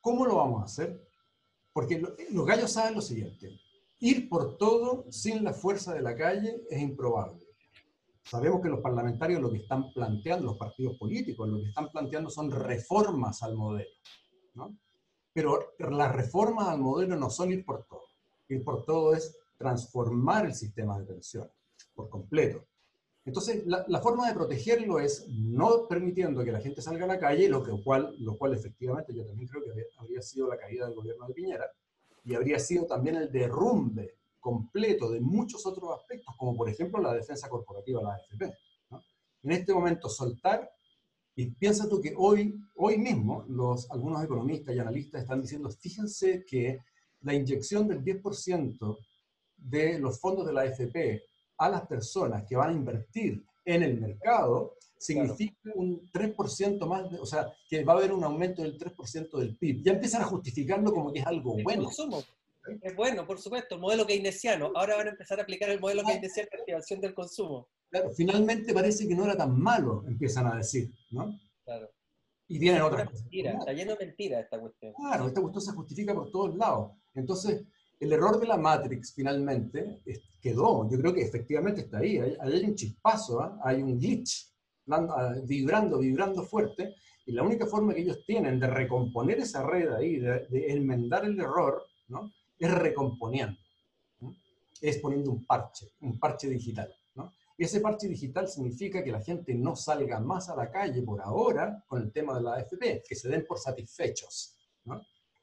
[0.00, 1.00] ¿Cómo lo vamos a hacer?
[1.72, 3.50] Porque los gallos saben lo siguiente,
[4.00, 7.40] ir por todo sin la fuerza de la calle es improbable.
[8.24, 12.30] Sabemos que los parlamentarios lo que están planteando, los partidos políticos, lo que están planteando
[12.30, 13.90] son reformas al modelo,
[14.54, 14.76] ¿no?
[15.32, 18.01] Pero las reformas al modelo no son ir por todo
[18.54, 21.52] ir por todo es transformar el sistema de pensiones
[21.94, 22.64] por completo.
[23.24, 27.48] Entonces, la, forma de protegerlo es no permitiendo que la gente salga a la calle,
[27.48, 30.96] lo, que, cual, lo cual efectivamente yo también creo que habría sido la caída del
[30.96, 31.70] gobierno de Piñera,
[32.24, 37.14] y habría sido también el derrumbe completo de muchos otros aspectos, como por ejemplo la
[37.14, 38.52] defensa corporativa la AFP.
[39.44, 40.68] En este momento, soltar,
[41.36, 46.44] y piensa tú que hoy, hoy mismo los, algunos economistas y analistas están diciendo, fíjense
[46.44, 46.80] que
[47.22, 48.98] la inyección del 10%
[49.56, 51.22] de los fondos de la AFP
[51.58, 57.26] a las personas que van a invertir en el mercado significa un 3% más, o
[57.26, 59.82] sea, que va a haber un aumento del 3% del PIB.
[59.82, 61.88] Ya empiezan a justificarlo como que es algo bueno.
[62.80, 64.70] Es bueno, por supuesto, el modelo keynesiano.
[64.76, 67.68] Ahora van a empezar a aplicar el modelo keynesiano de activación del consumo.
[67.90, 71.38] Claro, finalmente parece que no era tan malo, empiezan a decir, ¿no?
[71.64, 71.90] Claro.
[72.52, 73.10] Y tienen cosas.
[73.10, 74.92] Mentira, está lleno de mentiras esta cuestión.
[74.92, 76.90] Claro, esta cuestión se justifica por todos lados.
[77.14, 77.64] Entonces,
[77.98, 80.02] el error de la Matrix finalmente
[80.38, 80.86] quedó.
[80.90, 82.18] Yo creo que efectivamente está ahí.
[82.18, 83.58] Hay, un chispazo, ¿ah?
[83.64, 84.52] hay un glitch
[84.90, 86.94] ah, vibrando, vibrando fuerte.
[87.24, 91.40] Y la única forma que ellos tienen de recomponer esa red ahí, de, enmendar el
[91.40, 92.32] error, ¿no?
[92.58, 93.56] es recomponiendo.
[94.78, 96.94] Es poniendo un parche, un parche digital.
[97.58, 101.84] Ese parche digital significa que la gente no salga más a la calle por ahora
[101.86, 104.56] con el tema de la AFP, que se den por satisfechos.
[104.84, 105.00] ¿no?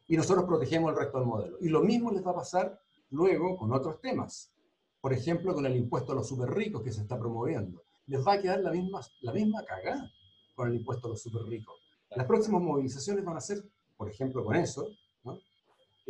[0.10, 1.58] y nosotros protegemos el resto del modelo.
[1.62, 2.82] Y lo mismo les va a pasar
[3.12, 4.52] luego con otros temas.
[5.00, 7.84] Por ejemplo, con el impuesto a los super ricos que se está promoviendo.
[8.08, 10.12] Les va a quedar la misma, la misma cagada
[10.56, 11.76] con el impuesto a los super ricos.
[12.10, 13.64] Las próximas movilizaciones van a ser,
[13.96, 14.90] por ejemplo, con eso,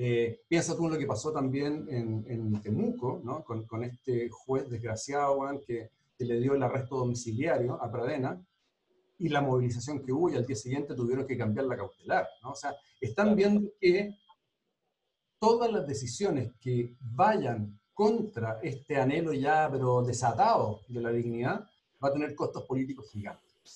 [0.01, 3.43] Eh, piensa tú en lo que pasó también en, en Temuco, ¿no?
[3.43, 8.41] con, con, este juez desgraciado que, que, le dio el arresto domiciliario a Pradena
[9.17, 12.25] y la movilización que hubo y al día siguiente tuvieron que cambiar la cautelar.
[12.41, 12.51] ¿no?
[12.51, 14.15] O sea, están viendo que
[15.37, 21.69] todas las decisiones que vayan contra este anhelo ya pero desatado de la dignidad
[22.01, 23.75] va a tener costos políticos gigantes.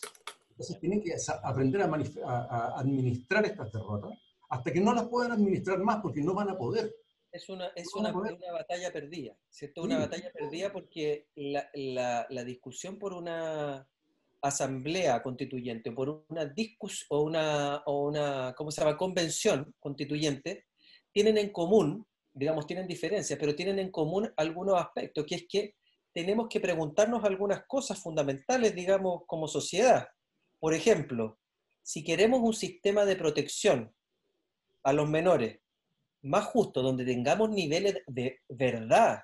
[0.52, 1.14] Entonces tienen que
[1.44, 1.88] aprender a,
[2.26, 4.23] a administrar estas derrotas
[4.54, 6.96] hasta que no las puedan administrar más, porque no van a poder.
[7.32, 9.82] Es una, es una, una, batalla perdida, ¿cierto?
[9.82, 13.88] Una batalla perdida porque la, la, la, discusión por una
[14.44, 20.66] asamblea constituyente, por una discus o una, o una, ¿cómo se llama?, convención constituyente,
[21.12, 25.76] tienen en común, digamos, tienen diferencias, pero tienen en común algunos aspectos, que es que
[26.14, 30.10] tenemos que preguntarnos algunas cosas fundamentales, digamos, como sociedad.
[30.60, 31.40] Por ejemplo,
[31.82, 33.92] si queremos un sistema de protección
[34.84, 35.60] a los menores
[36.24, 39.24] más justo, donde tengamos niveles de verdad,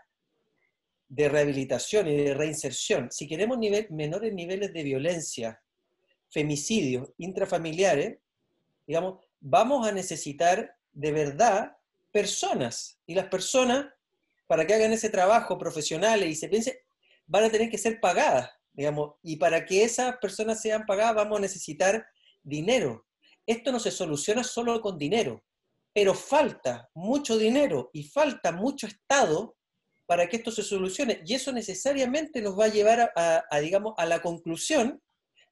[1.08, 5.62] de rehabilitación y de reinserción, si queremos nivel, menores niveles de violencia,
[6.30, 8.20] femicidios intrafamiliares,
[8.86, 11.78] digamos, vamos a necesitar de verdad
[12.12, 13.00] personas.
[13.08, 13.88] Y las personas,
[14.46, 16.84] para que hagan ese trabajo profesional y se piense,
[17.26, 21.40] van a tener que ser pagadas, digamos, y para que esas personas sean pagadas vamos
[21.40, 22.06] a necesitar
[22.44, 23.08] dinero.
[23.48, 25.44] Esto no se soluciona solo con dinero
[25.94, 29.56] pero falta mucho dinero y falta mucho Estado
[30.06, 31.22] para que esto se solucione.
[31.26, 35.02] Y eso necesariamente nos va a llevar a, digamos, a la conclusión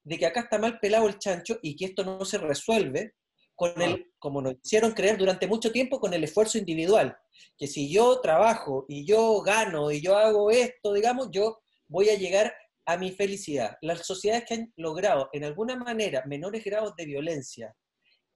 [0.03, 3.13] de que acá está mal pelado el chancho y que esto no se resuelve
[3.55, 7.15] con el, como nos hicieron creer durante mucho tiempo, con el esfuerzo individual.
[7.57, 12.17] Que si yo trabajo y yo gano y yo hago esto, digamos, yo voy a
[12.17, 12.53] llegar
[12.87, 13.77] a mi felicidad.
[13.81, 17.75] Las sociedades que han logrado en alguna manera menores grados de violencia,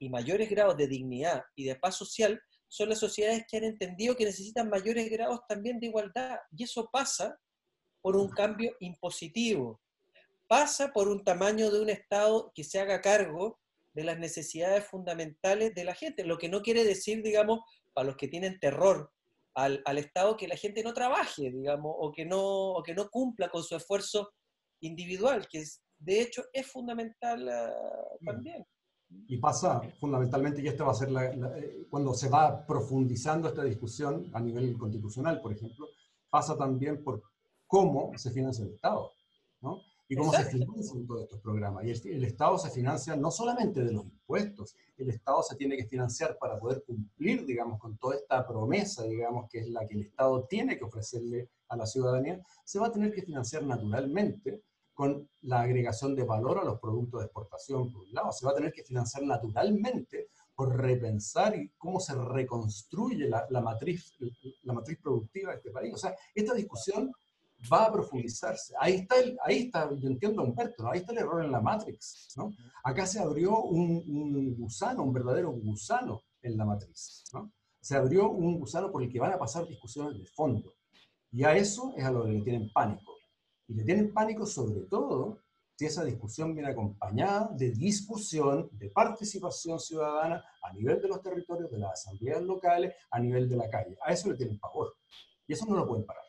[0.02, 4.16] y mayores grados de dignidad y de paz social son las sociedades que han entendido
[4.16, 6.40] que necesitan mayores grados también de igualdad.
[6.58, 7.40] Y eso pasa
[8.02, 9.80] por un cambio impositivo,
[10.48, 13.60] pasa por un tamaño de un Estado que se haga cargo
[13.94, 17.60] de las necesidades fundamentales de la gente, lo que no quiere decir, digamos,
[17.94, 19.12] para los que tienen terror
[19.54, 23.08] al, al Estado, que la gente no trabaje, digamos, o que no, o que no
[23.10, 24.34] cumpla con su esfuerzo
[24.80, 25.64] individual, que
[26.00, 28.66] de hecho es fundamental uh, también.
[29.28, 34.30] Y pasa fundamentalmente, y esto va a ser eh, cuando se va profundizando esta discusión
[34.34, 35.88] a nivel constitucional, por ejemplo,
[36.30, 37.24] pasa también por
[37.66, 39.12] cómo se financia el Estado,
[39.62, 39.82] ¿no?
[40.10, 41.86] Y cómo se financian todos estos programas.
[41.86, 45.78] Y el, el, Estado se financia no solamente de los impuestos, el Estado se tiene
[45.78, 49.96] que financiar para poder cumplir, digamos, con toda esta promesa, digamos, que es la que
[49.96, 54.62] el Estado tiene que ofrecerle a la ciudadanía, se va a tener que financiar naturalmente
[54.94, 58.32] con la agregación de valor a los productos de exportación, por un lado.
[58.32, 64.16] Se va a tener que financiar naturalmente por repensar cómo se reconstruye la, la, matriz,
[64.64, 65.94] la matriz productiva de este país.
[65.94, 67.12] O sea, esta discusión
[67.72, 68.74] va a profundizarse.
[68.80, 70.92] Ahí está, el, ahí está yo entiendo a Humberto, ¿no?
[70.92, 72.34] ahí está el error en la Matrix.
[72.36, 72.54] ¿no?
[72.84, 77.24] Acá se abrió un, un, gusano, un verdadero gusano en la matriz.
[77.34, 77.52] ¿no?
[77.80, 80.74] Se abrió un gusano por el que van a pasar discusiones de fondo.
[81.32, 83.14] Y a eso es a lo que le tienen pánico.
[83.72, 85.40] Y le tienen pánico sobre todo
[85.78, 91.72] si esa discusión viene acompañada de discusión, de participación ciudadana a nivel de los territorios,
[91.72, 93.98] de las asambleas locales, a nivel de la calle.
[94.04, 94.98] A eso le tienen pavor.
[95.48, 96.24] Y eso no lo pueden parar.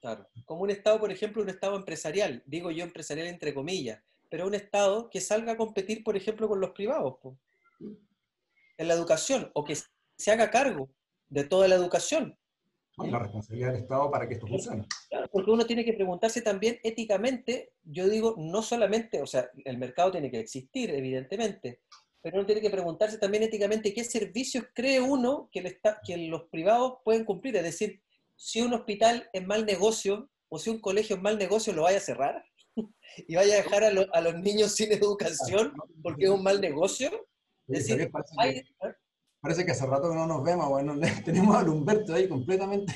[0.00, 0.26] Claro.
[0.46, 4.54] Como un Estado, por ejemplo, un Estado empresarial, digo yo empresarial entre comillas, pero un
[4.54, 7.16] Estado que salga a competir, por ejemplo, con los privados,
[7.78, 9.76] en la educación, o que
[10.16, 10.88] se haga cargo
[11.28, 12.38] de toda la educación,
[13.10, 14.86] la responsabilidad del Estado para que esto funcione.
[15.08, 19.78] Claro, porque uno tiene que preguntarse también éticamente, yo digo, no solamente, o sea, el
[19.78, 21.80] mercado tiene que existir, evidentemente,
[22.22, 26.44] pero uno tiene que preguntarse también éticamente qué servicios cree uno que, el que los
[26.44, 27.56] privados pueden cumplir.
[27.56, 28.00] Es decir,
[28.36, 31.98] si un hospital es mal negocio o si un colegio es mal negocio, ¿lo vaya
[31.98, 32.44] a cerrar?
[33.26, 37.10] ¿Y vaya a dejar a, a los niños sin educación porque es un mal negocio?
[37.68, 38.62] Es decir, hay,
[39.42, 42.94] Parece que hace rato que no nos vemos, bueno, tenemos a Humberto ahí completamente.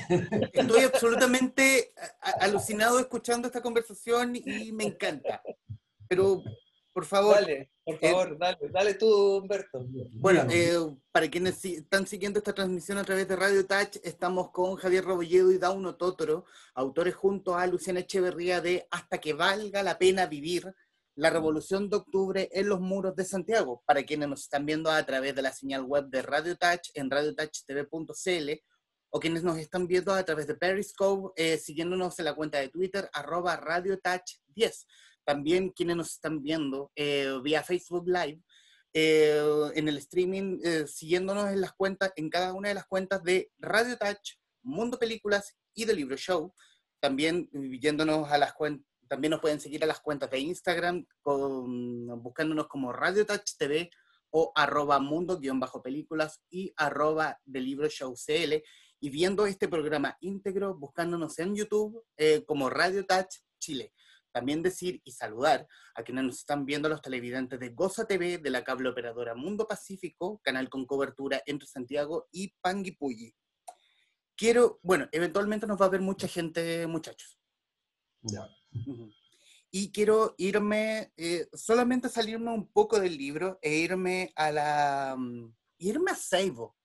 [0.53, 1.93] Estoy absolutamente
[2.39, 5.41] alucinado escuchando esta conversación y me encanta.
[6.07, 6.41] Pero,
[6.93, 7.35] por favor.
[7.35, 9.85] Dale, por eh, favor, dale, dale tú, Humberto.
[10.13, 10.77] Bueno, eh,
[11.11, 15.51] para quienes están siguiendo esta transmisión a través de Radio Touch, estamos con Javier Robolledo
[15.51, 16.45] y Dauno Totoro,
[16.75, 20.73] autores junto a Luciana Echeverría de Hasta que valga la pena vivir,
[21.17, 25.03] la Revolución de Octubre en los muros de Santiago, para quienes nos están viendo a
[25.03, 28.51] través de la señal web de Radio Touch en radiotouchtv.cl
[29.09, 32.69] o quienes nos están viendo a través de Periscope, eh, siguiéndonos en la cuenta de
[32.69, 34.85] Twitter, arroba RadioTouch10.
[35.25, 38.39] También quienes nos están viendo eh, vía Facebook Live,
[38.93, 43.49] eh, en el streaming, siguiéndonos en las cuentas, en cada una de las cuentas de
[43.57, 46.53] Radio Touch, Mundo Películas y The Libro Show.
[46.99, 47.49] También
[47.81, 52.91] yéndonos a las cuentas, también nos pueden seguir a las cuentas de Instagram, buscándonos como
[52.93, 53.89] Radio Touch TV
[54.31, 58.63] o arroba mundo-películas y arroba de libro show CL
[58.99, 63.93] y viendo este programa íntegro, buscándonos en YouTube eh, como Radio Touch Chile.
[64.31, 68.49] También decir y saludar a quienes nos están viendo los televidentes de Goza TV, de
[68.49, 73.33] la cable operadora Mundo Pacífico, canal con cobertura entre Santiago y Panguipulli.
[74.35, 77.39] Quiero, bueno, eventualmente nos va a ver mucha gente, muchachos.
[78.21, 78.47] Ya.
[79.69, 85.53] Y quiero irme, eh, solamente salirme un poco del libro e irme a la, mm,
[85.79, 86.75] irme a Seibo.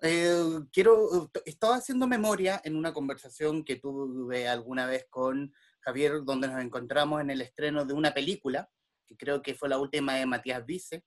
[0.00, 6.48] Eh, quiero, estaba haciendo memoria en una conversación que tuve alguna vez con Javier, donde
[6.48, 8.68] nos encontramos en el estreno de una película,
[9.06, 11.04] que creo que fue la última de Matías Vice,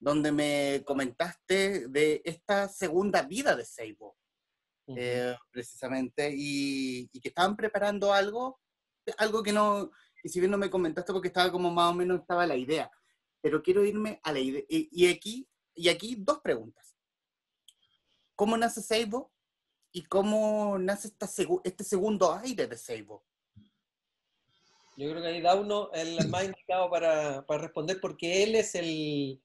[0.00, 4.16] donde me comentaste de esta segunda vida de Seibo,
[4.88, 8.58] eh, precisamente, y, y, que estaban preparando algo,
[9.18, 9.90] algo que no,
[10.22, 12.90] y si bien no me comentaste porque estaba como más o menos estaba la idea,
[13.40, 16.92] pero quiero irme a la idea, y, aquí, y aquí dos preguntas
[18.42, 19.32] cómo nace Seibo
[19.92, 21.28] y cómo nace esta
[21.62, 23.24] este segundo aire de Seibo.
[24.96, 28.74] Yo creo que ahí Dauno es el más indicado para, para responder porque él es
[28.74, 29.40] el,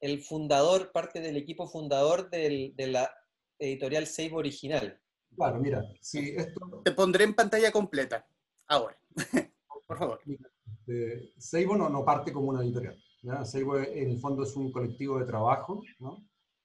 [0.00, 3.14] el, fundador, parte del equipo fundador del, de la
[3.60, 5.00] editorial Seibo original.
[5.36, 6.82] Claro, mira, si esto...
[6.84, 8.26] Te pondré en pantalla completa,
[8.72, 8.96] ahora,
[9.86, 10.20] por favor.
[10.26, 12.98] Este, Seibo no, no parte como una editorial.
[13.44, 16.24] Seibo en el fondo es un colectivo de trabajo, ¿no?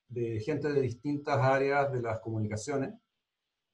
[0.10, 2.94] de gente de distintas áreas de las comunicaciones,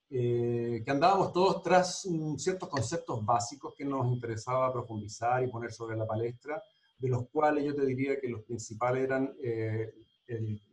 [0.10, 2.08] eh, que andábamos todos tras
[2.38, 6.62] ciertos conceptos básicos que nos interesaba profundizar y poner sobre la palestra,
[6.98, 9.92] de los cuales yo te diría que los principales eran eh,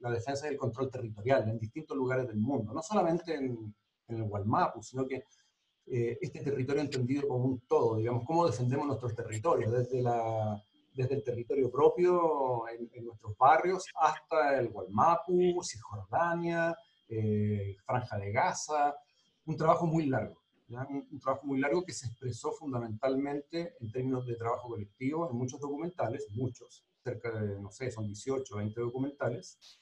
[0.01, 3.75] la defensa y el control territorial en distintos lugares del mundo, no solamente en,
[4.09, 5.23] el Gualmapu, sino que
[5.91, 10.63] eh, este territorio entendido como un todo, digamos, cómo defendemos nuestros territorios, desde la
[10.95, 16.77] desde el territorio propio en, nuestros barrios hasta el Gualmapu, Cisjordania,
[17.09, 18.95] eh, Franja de Gaza,
[19.47, 24.37] un trabajo muy largo, un, trabajo muy largo que se expresó fundamentalmente en términos de
[24.37, 29.81] trabajo colectivo en muchos documentales, muchos, cerca de, no sé, son 18, 20 documentales,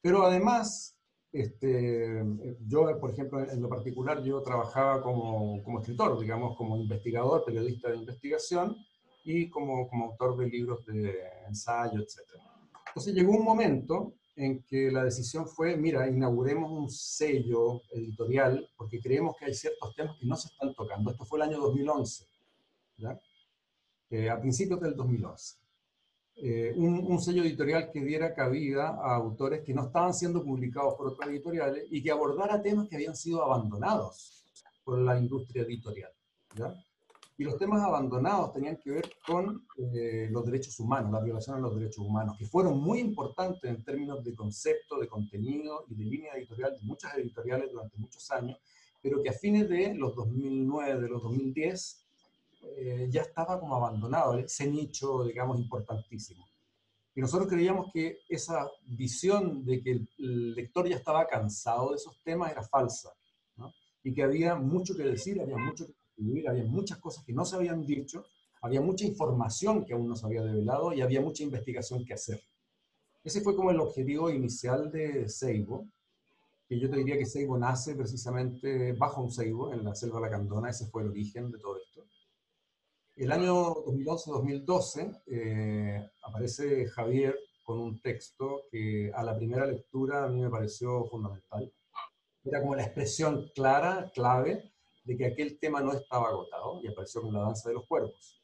[0.00, 0.96] pero además,
[1.34, 2.24] este,
[2.66, 7.90] yo, por ejemplo, en lo particular, yo trabajaba como, como escritor, digamos, como investigador, periodista
[7.90, 8.76] de investigación,
[9.24, 11.18] y como, como autor de libros de
[11.48, 12.20] ensayo, etc.
[12.88, 19.00] Entonces llegó un momento en que la decisión fue, mira, inauguremos un sello editorial porque
[19.00, 21.10] creemos que hay ciertos temas que no se están tocando.
[21.10, 22.26] Esto fue el año 2011,
[22.98, 23.18] ¿ya?
[24.10, 25.63] Eh, a principios del 2011.
[26.36, 31.06] Eh, un, sello editorial que diera cabida a autores que no estaban siendo publicados por
[31.06, 34.44] otras editoriales y que abordara temas que habían sido abandonados
[34.82, 36.10] por la industria editorial.
[37.36, 41.60] Y los temas abandonados tenían que ver con eh, los derechos humanos, la violación a
[41.60, 46.04] los derechos humanos, que fueron muy importantes en términos de concepto, de contenido y de
[46.04, 48.58] línea editorial de muchas editoriales durante muchos años,
[49.00, 52.03] pero que a fines de los 2009, de los 2010,
[52.76, 56.46] eh, ya estaba como abandonado ese nicho, digamos, importantísimo.
[57.14, 62.20] Y nosotros creíamos que esa visión de que el lector ya estaba cansado de esos
[62.24, 63.10] temas era falsa,
[63.56, 63.72] ¿no?
[64.02, 65.92] y que había mucho que decir, había mucho que
[66.46, 68.24] había muchas cosas que no se habían dicho,
[68.62, 72.40] había mucha información que aún no se había develado y había mucha investigación que hacer.
[73.22, 75.86] Ese fue como el objetivo inicial de Seibo,
[76.68, 80.70] que yo te diría que Seibo nace precisamente bajo un Seibo, en la selva lacandona,
[80.70, 82.04] ese fue el origen de todo esto.
[83.16, 90.28] El año 2011-2012 eh, aparece Javier con un texto que a la primera lectura a
[90.28, 91.72] mí me pareció fundamental.
[92.44, 94.72] Era como la expresión clara, clave,
[95.04, 98.42] de que aquel tema no estaba agotado y apareció con la danza de los cuerpos.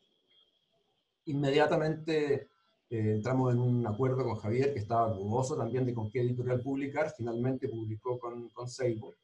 [1.26, 2.48] Inmediatamente
[2.90, 6.60] eh, entramos en un acuerdo con Javier, que estaba dudoso también de con qué editorial
[6.60, 9.14] publicar, finalmente publicó con, con Seibo,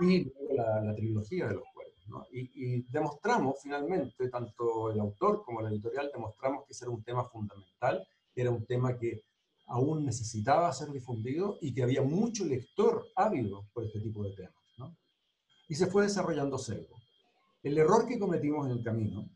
[0.00, 0.54] y luego
[0.84, 1.64] la, trilogía de los.
[2.10, 2.26] ¿No?
[2.32, 7.02] Y, y, demostramos finalmente, tanto el autor como la editorial, demostramos que ese era un
[7.02, 9.22] tema fundamental, que era un tema que
[9.66, 14.60] aún necesitaba ser difundido y que había mucho lector ávido por este tipo de temas
[15.70, 17.00] y se fue desarrollando Selvo.
[17.62, 19.30] El error que cometimos en el camino,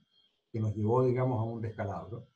[0.51, 2.27] que nos llevó, digamos, a un descalabro,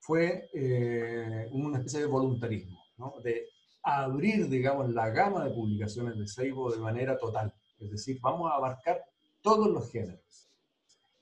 [0.00, 3.14] fue eh, una especie de voluntarismo, ¿no?
[3.22, 3.46] de
[3.84, 7.54] abrir, digamos, la gama de publicaciones de Seibo de manera total.
[7.78, 9.00] Es decir, vamos a abarcar
[9.44, 10.48] todos los géneros.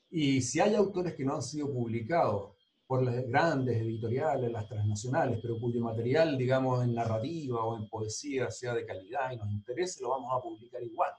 [0.09, 2.53] Y si hay autores que no han sido publicados
[2.87, 8.49] por las grandes editoriales, las transnacionales, pero cuyo material, digamos, en narrativa o en poesía
[8.49, 11.11] sea de calidad y nos interese, lo vamos a publicar igual.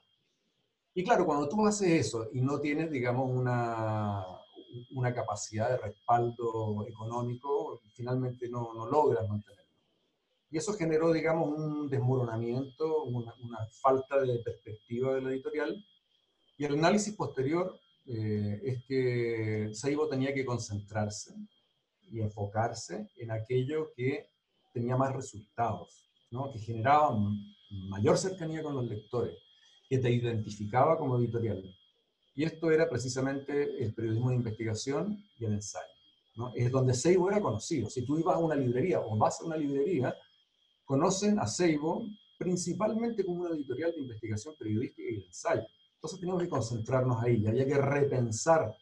[0.95, 4.25] Y claro, cuando tú haces eso y no tienes, digamos, una,
[4.95, 9.63] una capacidad de respaldo económico, finalmente no, no logras mantenerlo.
[10.49, 15.85] Y eso generó, digamos, un desmoronamiento, una, una falta de perspectiva de la editorial.
[16.57, 21.33] Y el análisis posterior eh, es que Seibo tenía que concentrarse
[22.11, 24.29] y enfocarse en aquello que
[24.73, 26.05] tenía más resultados,
[26.53, 27.17] que generaba
[27.89, 29.37] mayor cercanía con los lectores,
[29.89, 31.63] que te identificaba como editorial.
[32.35, 35.85] Y esto era precisamente el periodismo de investigación y el ensayo.
[36.35, 36.51] ¿no?
[36.55, 37.89] Es donde Seibo era conocido.
[37.89, 40.13] Si tú ibas a una librería o vas a una librería,
[40.83, 42.05] conocen a Seibo
[42.37, 45.65] principalmente como una editorial de investigación periodística y de ensayo.
[45.95, 48.75] Entonces teníamos que concentrarnos ahí y había que repensar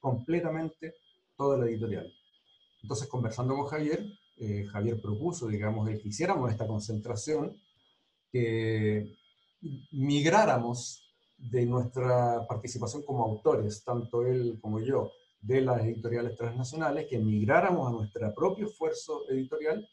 [0.00, 0.94] completamente
[1.36, 2.12] toda la editorial.
[2.82, 4.04] Entonces, conversando con Javier,
[4.38, 7.56] eh, Javier propuso, digamos, que hiciéramos esta concentración,
[8.30, 9.16] que
[9.92, 11.02] migráramos
[11.38, 17.88] de nuestra participación como autores, tanto él como yo, de las editoriales transnacionales, que migráramos
[17.88, 19.88] a nuestro propio esfuerzo editorial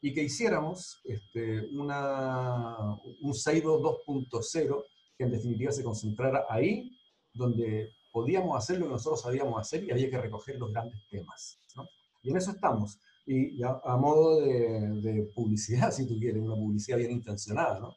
[0.00, 4.84] y que hiciéramos este, un Seido 2.0
[5.16, 6.96] que en definitiva se concentrara ahí
[7.32, 11.58] donde podíamos hacer lo que nosotros sabíamos hacer y había que recoger los grandes temas.
[11.76, 11.88] ¿no?
[12.22, 12.98] Y en eso estamos.
[13.26, 17.96] Y a, a modo de, de, publicidad, si tú quieres, una publicidad bien intencionada, ¿no?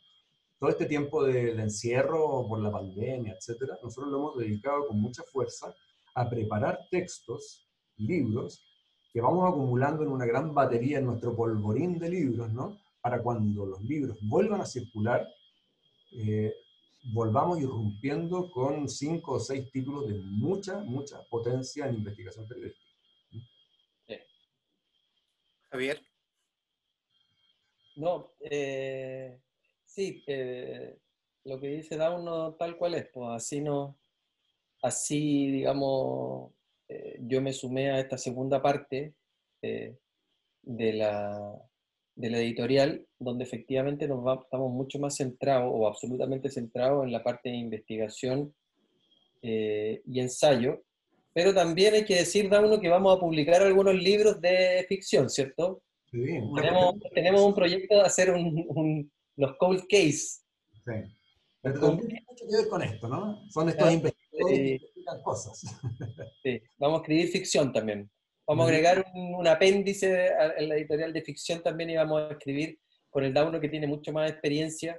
[0.60, 5.00] Todo este tiempo de, de encierro por la pandemia, etcétera, nosotros lo hemos dedicado con
[5.00, 5.76] mucha fuerza
[6.16, 8.64] a preparar textos, libros,
[9.14, 12.78] que vamos acumulando en una gran batería en nuestro polvorín de libros, ¿no?
[13.02, 15.28] Para cuando los libros vuelvan a circular,
[16.12, 16.54] eh,
[17.12, 22.92] volvamos irrumpiendo con cinco o seis títulos de mucha, mucha potencia en investigación periodística.
[24.08, 24.18] Sí.
[25.72, 26.02] Javier.
[27.96, 29.42] No, eh,
[29.86, 31.00] sí, eh,
[31.46, 33.98] lo que dice Dauno tal cual es, pues así no,
[34.82, 36.52] así digamos,
[36.88, 39.16] eh, yo me sumé a esta segunda parte
[39.62, 39.98] eh,
[40.62, 41.70] de la,
[42.18, 47.12] de la editorial, donde efectivamente nos va, estamos mucho más centrados o absolutamente centrados en
[47.12, 48.54] la parte de investigación
[49.44, 50.82] eh, y ensayo,
[51.32, 55.84] pero también hay que decir, Dauno, que vamos a publicar algunos libros de ficción, ¿cierto?
[56.12, 60.42] Sí, tenemos, tenemos, un proyecto de hacer un, un, los cold case.
[60.84, 60.94] Sí.
[61.62, 63.48] Pero también tiene mucho que ver con esto, ¿no?
[63.52, 65.62] Son estos investigadores que investigan cosas.
[66.44, 68.10] Sí, vamos a escribir ficción también.
[68.48, 72.32] Vamos a agregar un, un, apéndice en la editorial de ficción también y vamos a
[72.32, 72.80] escribir
[73.10, 74.98] con el Dauno que tiene mucho más experiencia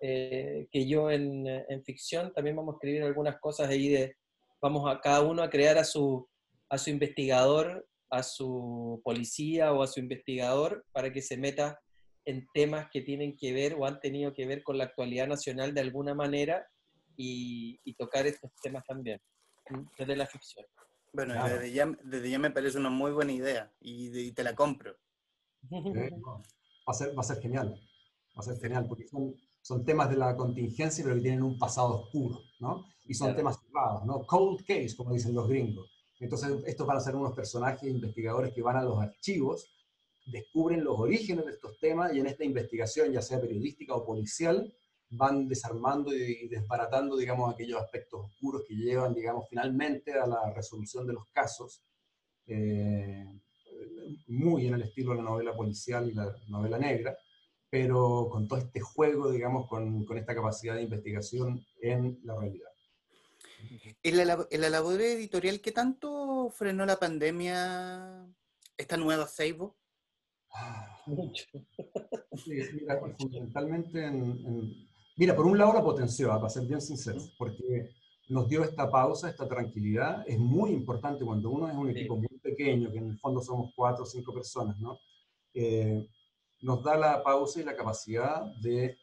[0.00, 2.32] eh, que yo en, en, ficción.
[2.32, 4.16] También vamos a escribir algunas cosas ahí de,
[4.60, 6.28] vamos a cada uno a crear a su,
[6.68, 11.80] a su investigador, a su policía o a su investigador para que se meta
[12.24, 15.74] en temas que tienen que ver o han tenido que ver con la actualidad nacional
[15.74, 16.66] de alguna manera
[17.16, 19.20] y, y tocar estos temas también
[19.98, 20.66] desde la ficción.
[21.14, 21.54] Bueno, claro.
[21.54, 24.96] desde, ya, desde, ya, me parece una muy buena idea y, y te la compro.
[25.72, 25.78] Va,
[26.88, 27.80] a ser, va a ser genial,
[28.36, 31.56] va a ser genial, porque son, son temas de la contingencia, pero que tienen un
[31.56, 32.84] pasado oscuro, ¿no?
[33.06, 33.36] Y son claro.
[33.36, 34.26] temas cerrados, ¿no?
[34.26, 35.88] Cold case, como dicen los gringos.
[36.18, 39.70] Entonces, estos van a ser unos personajes investigadores que van a los archivos,
[40.26, 44.74] descubren los orígenes de estos temas y en esta investigación, ya sea periodística o policial,
[45.10, 51.06] van desarmando y desbaratando, digamos, aquellos aspectos oscuros que llevan, digamos, finalmente a la resolución
[51.06, 51.82] de los casos,
[52.46, 53.24] eh,
[54.28, 57.16] muy en el estilo de la novela policial y la novela negra,
[57.70, 62.68] pero con todo este juego, digamos, con, con esta capacidad de investigación en la realidad.
[64.02, 68.26] En la, en la labor editorial, ¿qué tanto frenó la pandemia
[68.76, 69.76] esta nueva Seibo?
[71.06, 71.44] Mucho.
[72.36, 77.20] Sí, mira, fundamentalmente en, en, Mira, por un lado la potenció, para ser bien sincero,
[77.38, 77.90] porque
[78.28, 80.24] nos dio esta pausa, esta tranquilidad.
[80.26, 83.72] Es muy importante cuando uno es un equipo muy pequeño, que en el fondo somos
[83.76, 84.98] cuatro o cinco personas, ¿no?
[85.52, 86.08] Eh,
[86.62, 88.96] nos da la pausa y la capacidad de,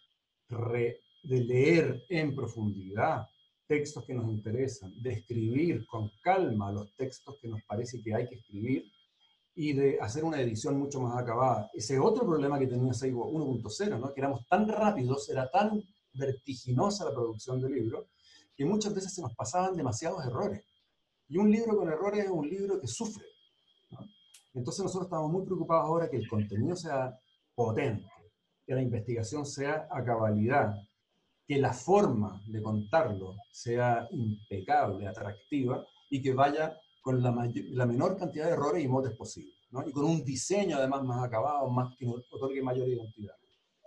[0.49, 3.27] re, de leer en profundidad
[3.67, 8.27] textos que nos interesan, de escribir con calma los textos que nos parece que hay
[8.27, 8.83] que escribir
[9.55, 11.69] y de hacer una edición mucho más acabada.
[11.73, 14.13] Ese otro problema que tenía Seibo 1.0, ¿no?
[14.13, 15.81] que éramos tan rápidos, era tan
[16.13, 18.07] vertiginosa la producción del libro,
[18.55, 20.63] que muchas veces se nos pasaban demasiados errores.
[21.27, 23.25] Y un libro con errores es un libro que sufre.
[23.91, 23.99] ¿no?
[24.53, 27.17] Entonces nosotros estamos muy preocupados ahora que el contenido sea
[27.55, 28.07] potente,
[28.65, 30.75] que la investigación sea a cabalidad,
[31.47, 37.31] que la forma de contarlo sea impecable, atractiva y que vaya con la,
[37.71, 39.87] la menor cantidad de errores y motes posible, ¿no?
[39.87, 43.35] y con un diseño además más acabado, más que otorgue mayor identidad.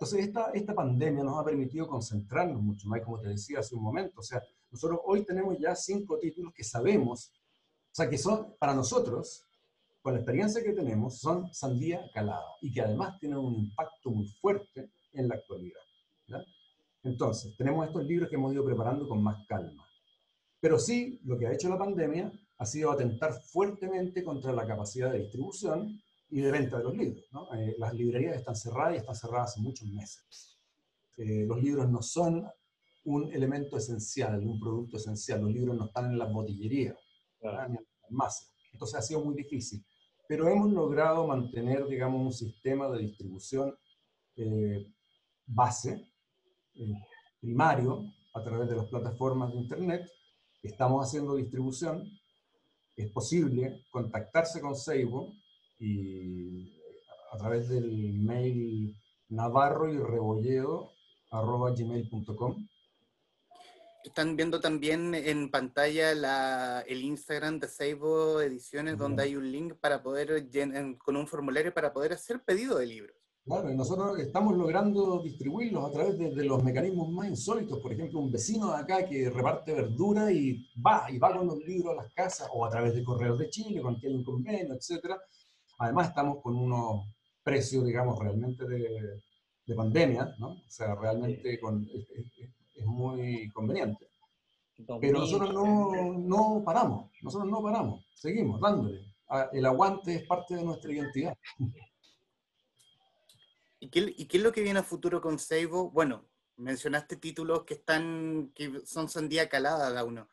[0.05, 3.81] Entonces, esta, esta pandemia nos ha permitido concentrarnos mucho más, como te decía hace un
[3.81, 4.19] momento.
[4.19, 4.39] O sea,
[4.69, 9.47] nosotros hoy tenemos ya cinco títulos que sabemos, o sea, que son para nosotros,
[10.03, 14.27] con la experiencia que tenemos, son sandía calada y que además tienen un impacto muy
[14.27, 15.81] fuerte en la actualidad.
[17.01, 19.87] Entonces, tenemos estos libros que hemos ido preparando con más calma.
[20.59, 25.11] Pero sí, lo que ha hecho la pandemia ha sido atentar fuertemente contra la capacidad
[25.11, 25.99] de distribución
[26.35, 27.23] y de venta de los libros.
[27.55, 30.59] Eh, las librerías están cerradas y están cerradas hace muchos meses.
[31.15, 32.45] Eh, los libros no son
[33.05, 35.39] un elemento esencial, un producto esencial.
[35.39, 36.97] Los libros no están en las botillerías,
[37.41, 39.81] ni en las Entonces ha sido muy difícil.
[40.27, 43.73] Pero hemos logrado mantener, digamos, un sistema de distribución
[44.35, 44.91] eh,
[45.45, 46.05] base,
[47.39, 50.11] primario, a través de las plataformas de Internet.
[50.61, 52.03] Estamos haciendo distribución.
[52.93, 55.31] Es posible contactarse con Seibo
[55.79, 56.79] y
[57.31, 58.95] a través del mail
[59.29, 60.91] navarro y rebolledo
[61.31, 62.67] gmail.com.
[64.03, 70.03] Están viendo también en pantalla el Instagram de Seibo Ediciones, donde hay un link para
[70.03, 70.47] poder,
[70.99, 73.15] con un formulario para poder hacer pedido de libros.
[73.43, 77.79] Claro, y nosotros estamos logrando distribuirlos a través de, los mecanismos más insólitos.
[77.79, 81.57] Por ejemplo, un vecino de acá que reparte verdura y va, y va con los
[81.59, 84.73] libros a las casas, o a través de Correos de Chile, con quien un convenio,
[84.73, 85.19] etcétera
[85.77, 87.07] Además estamos con unos
[87.43, 89.21] precios, digamos, realmente de,
[89.75, 90.49] pandemia, ¿no?
[90.49, 94.07] O sea, realmente con, es, muy conveniente.
[94.99, 99.01] Pero nosotros no, no, paramos, nosotros no paramos, seguimos dándole.
[99.29, 101.37] Ah, el aguante es parte de nuestra identidad.
[103.79, 105.91] ¿Y qué, ¿Y qué, es lo que viene a futuro con Seibo?
[105.91, 106.25] Bueno,
[106.57, 110.27] mencionaste títulos que están, que son sandía calada cada uno.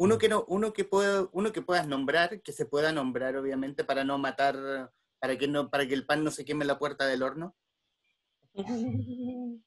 [0.00, 3.84] Uno que, no, uno, que pueda, uno que puedas nombrar, que se pueda nombrar obviamente
[3.84, 6.78] para no matar, para que, no, para que el pan no se queme en la
[6.78, 7.54] puerta del horno.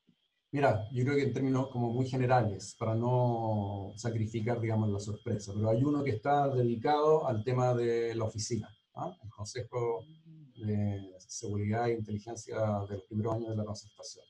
[0.52, 5.54] Mira, yo creo que en términos como muy generales, para no sacrificar, digamos, la sorpresa,
[5.54, 9.16] pero hay uno que está dedicado al tema de la oficina, ¿ah?
[9.22, 10.04] el Consejo
[10.56, 12.58] de Seguridad e Inteligencia
[12.90, 14.26] de los primeros años de la concertación.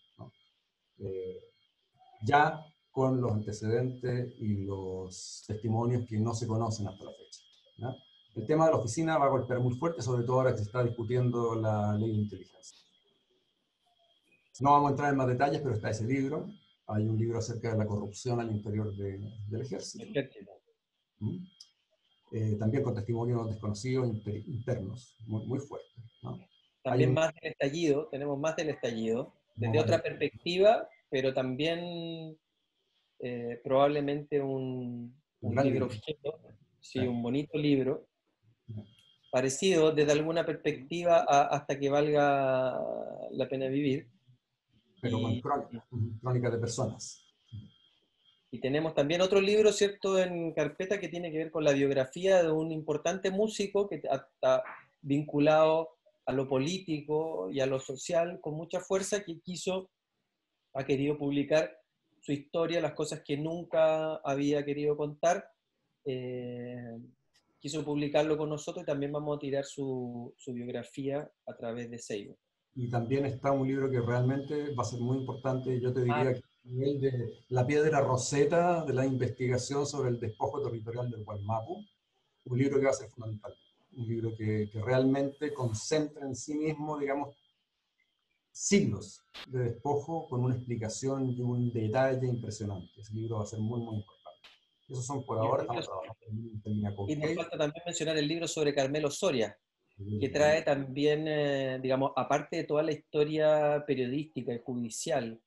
[0.98, 1.40] Eh,
[2.26, 2.62] ya
[2.94, 7.42] con los antecedentes y los testimonios que no se conocen hasta la fecha.
[8.36, 10.66] El tema de la oficina va a golpear muy fuerte, sobre todo ahora que se
[10.66, 12.78] está discutiendo la ley de inteligencia.
[14.60, 16.48] No vamos a entrar en más detalles, pero está ese libro.
[16.86, 20.06] Hay un libro acerca de la corrupción al interior del ejército.
[21.18, 21.46] ¿Mm?
[22.32, 24.08] Eh, también con testimonios desconocidos
[24.46, 25.90] internos, muy, muy fuertes.
[26.84, 32.38] También más del estallido, tenemos más del estallido, desde otra perspectiva, pero también
[33.26, 36.42] eh, probablemente un, libro objeto,
[36.82, 38.10] sí, un bonito libro,
[39.32, 42.78] parecido desde alguna perspectiva hasta que valga
[43.32, 44.10] la pena vivir.
[45.02, 47.26] Pero con crónica, de personas.
[48.52, 52.44] Y tenemos también otro libro, ¿cierto?, en carpeta que tiene que ver con la biografía
[52.44, 54.64] de un importante músico que está
[55.02, 55.92] vinculado
[56.26, 59.90] a lo político y a lo social con mucha fuerza, que quiso,
[60.74, 61.83] ha querido publicar
[62.24, 65.46] su historia, las cosas que nunca había querido contar.
[66.06, 66.98] Eh,
[67.60, 72.00] quiso publicarlo con nosotros y también vamos a tirar su, su biografía a través de
[72.00, 72.38] Seibo.
[72.76, 76.30] Y también está un libro que realmente va a ser muy importante, yo te diría
[76.30, 76.34] ah.
[76.34, 81.84] que nivel de la piedra roseta de la investigación sobre el despojo territorial del Guaymapu,
[82.46, 83.54] un libro que va a ser fundamental,
[83.98, 87.36] un libro que, que realmente concentra en sí mismo, digamos,
[88.54, 92.88] siglos de despojo con una explicación y un detalle impresionante.
[92.98, 94.50] Ese libro va a ser muy, muy importante.
[94.88, 99.10] Esos son por ahora, estamos trabajando Y nos falta también mencionar el libro sobre Carmelo
[99.10, 99.58] Soria,
[100.20, 105.42] que trae también, eh, digamos, aparte de toda la historia periodística y judicial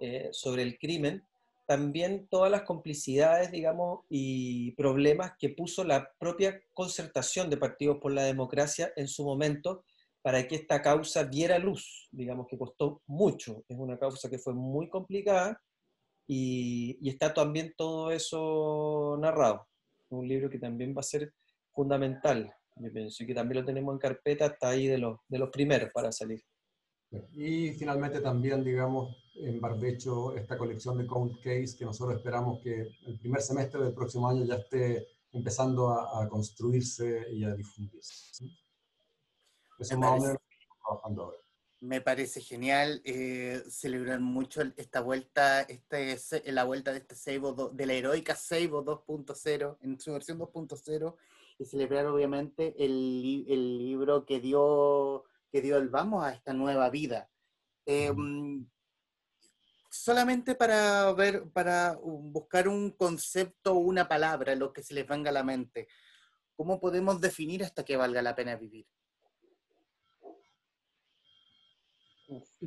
[0.00, 1.24] eh, sobre el crimen,
[1.66, 8.12] también todas las complicidades, digamos, y problemas que puso la propia concertación de Partidos por
[8.12, 9.84] la Democracia en su momento
[10.22, 14.54] para que esta causa diera luz, digamos que costó mucho, es una causa que fue
[14.54, 15.60] muy complicada
[16.28, 19.66] y, está también todo eso narrado.
[20.10, 21.32] Un libro que también va a ser
[21.72, 25.18] fundamental, yo pienso, y que también lo tenemos en carpeta, está ahí de los,
[25.52, 26.40] primeros para salir.
[27.32, 32.88] Y finalmente también, digamos, en Barbecho, esta colección de Count Case que nosotros esperamos que
[33.06, 38.46] el primer semestre del próximo año ya esté empezando a construirse y a difundirse
[41.82, 46.16] me parece, genial eh, celebrar mucho esta vuelta, este,
[46.52, 51.16] la vuelta de este Seibo, de la heroica Seibo 2.0, en su versión 2.0,
[51.58, 56.88] y celebrar obviamente el, el libro que dio, que dio el vamos a esta nueva
[56.88, 57.28] vida.
[57.84, 58.64] Em,
[59.90, 65.30] solamente para ver, para buscar un concepto o una palabra, lo que se les venga
[65.30, 65.88] a la mente.
[66.54, 68.86] ¿Cómo podemos definir hasta que valga la pena vivir?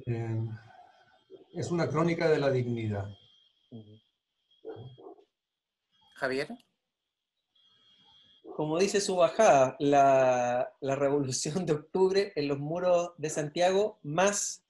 [0.05, 0.49] Eh,
[1.53, 3.07] es una crónica de la dignidad.
[6.15, 6.47] Javier.
[8.55, 14.63] Como dice su bajada, la, revolución de octubre en los muros de Santiago, más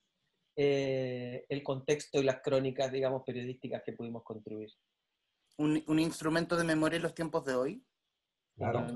[0.56, 4.72] eh, el contexto y las crónicas, digamos, periodísticas que pudimos construir.
[5.58, 7.86] ¿Un, un instrumento de memoria en los tiempos de hoy?
[8.56, 8.88] Claro.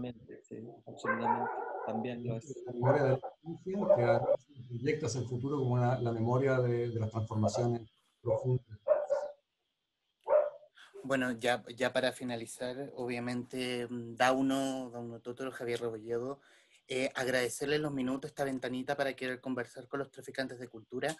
[0.44, 1.52] sí, absolutamente.
[1.86, 2.64] También lo es.
[2.66, 3.18] La memoria de la
[3.96, 7.82] que proyectas el futuro como la memoria de, de las transformaciones
[8.22, 8.80] profundas.
[11.04, 16.40] Bueno, ya, ya para finalizar, obviamente, mm, Dauno, Dauno Totoro, Javier Rebolledo,
[16.88, 21.16] eh, agradecerle los minutos, esta ventanita para querer conversar con los traficantes de cultura,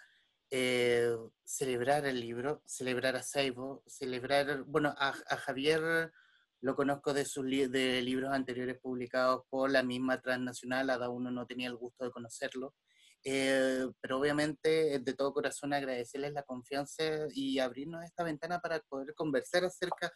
[0.50, 6.12] eh, celebrar el libro, celebrar a Saibo, celebrar, bueno, a, a Javier
[6.60, 11.46] lo conozco de sus de libros anteriores publicados por la misma transnacional, a Dauno no
[11.46, 12.74] tenía el gusto de conocerlo.
[13.22, 17.04] Eh, pero obviamente de todo corazón agradecerles la confianza
[17.34, 20.10] y abrirnos esta ventana para poder conversar acerca,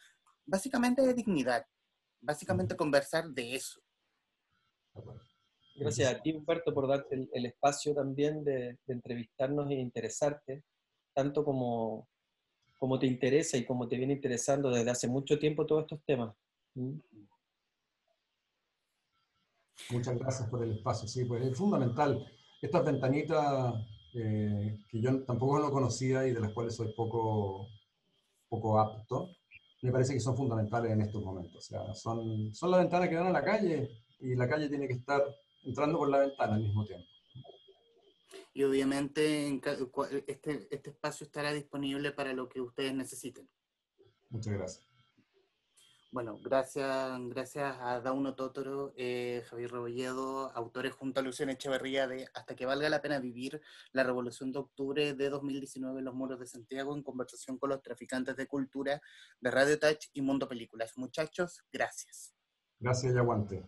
[0.45, 1.65] básicamente de dignidad,
[2.19, 3.79] básicamente conversar de eso.
[5.75, 10.63] Gracias a ti, Humberto, por darte el, espacio también de, entrevistarnos e interesarte,
[11.13, 12.07] tanto como,
[12.79, 16.33] como te interesa y como te viene interesando desde hace mucho tiempo todos estos temas.
[16.75, 16.97] ¿Mm?
[19.91, 22.25] Muchas gracias por el espacio, sí, pues es fundamental
[22.61, 23.73] estas ventanitas
[24.13, 27.67] eh, que yo tampoco no conocía y de las cuales soy poco,
[28.47, 29.29] poco apto,
[29.81, 31.57] me parece que son fundamentales en estos momentos.
[31.57, 33.89] O sea, son, son las ventanas que dan a la calle
[34.19, 35.21] y la calle tiene que estar
[35.63, 37.05] entrando por la ventana al mismo tiempo.
[38.53, 39.59] Y obviamente
[40.27, 43.49] este, este espacio estará disponible para lo que ustedes necesiten.
[44.29, 44.84] Muchas gracias.
[46.15, 52.25] Bueno, gracias, gracias a Dauno Totoro, eh, Javier Rebolledo, autores junto a Luciana Echeverría de
[52.33, 53.61] Hasta que valga la pena vivir,
[53.91, 57.81] la revolución de octubre de 2019 en los muros de Santiago, en conversación con los
[57.81, 59.01] traficantes de cultura
[59.41, 60.93] de Radio Touch y Mundo Películas.
[60.95, 62.33] Muchachos, gracias.
[62.79, 63.65] Gracias y aguante.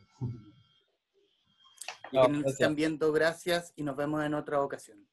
[2.13, 5.05] Y que nos están viendo, gracias y nos vemos en otra ocasión.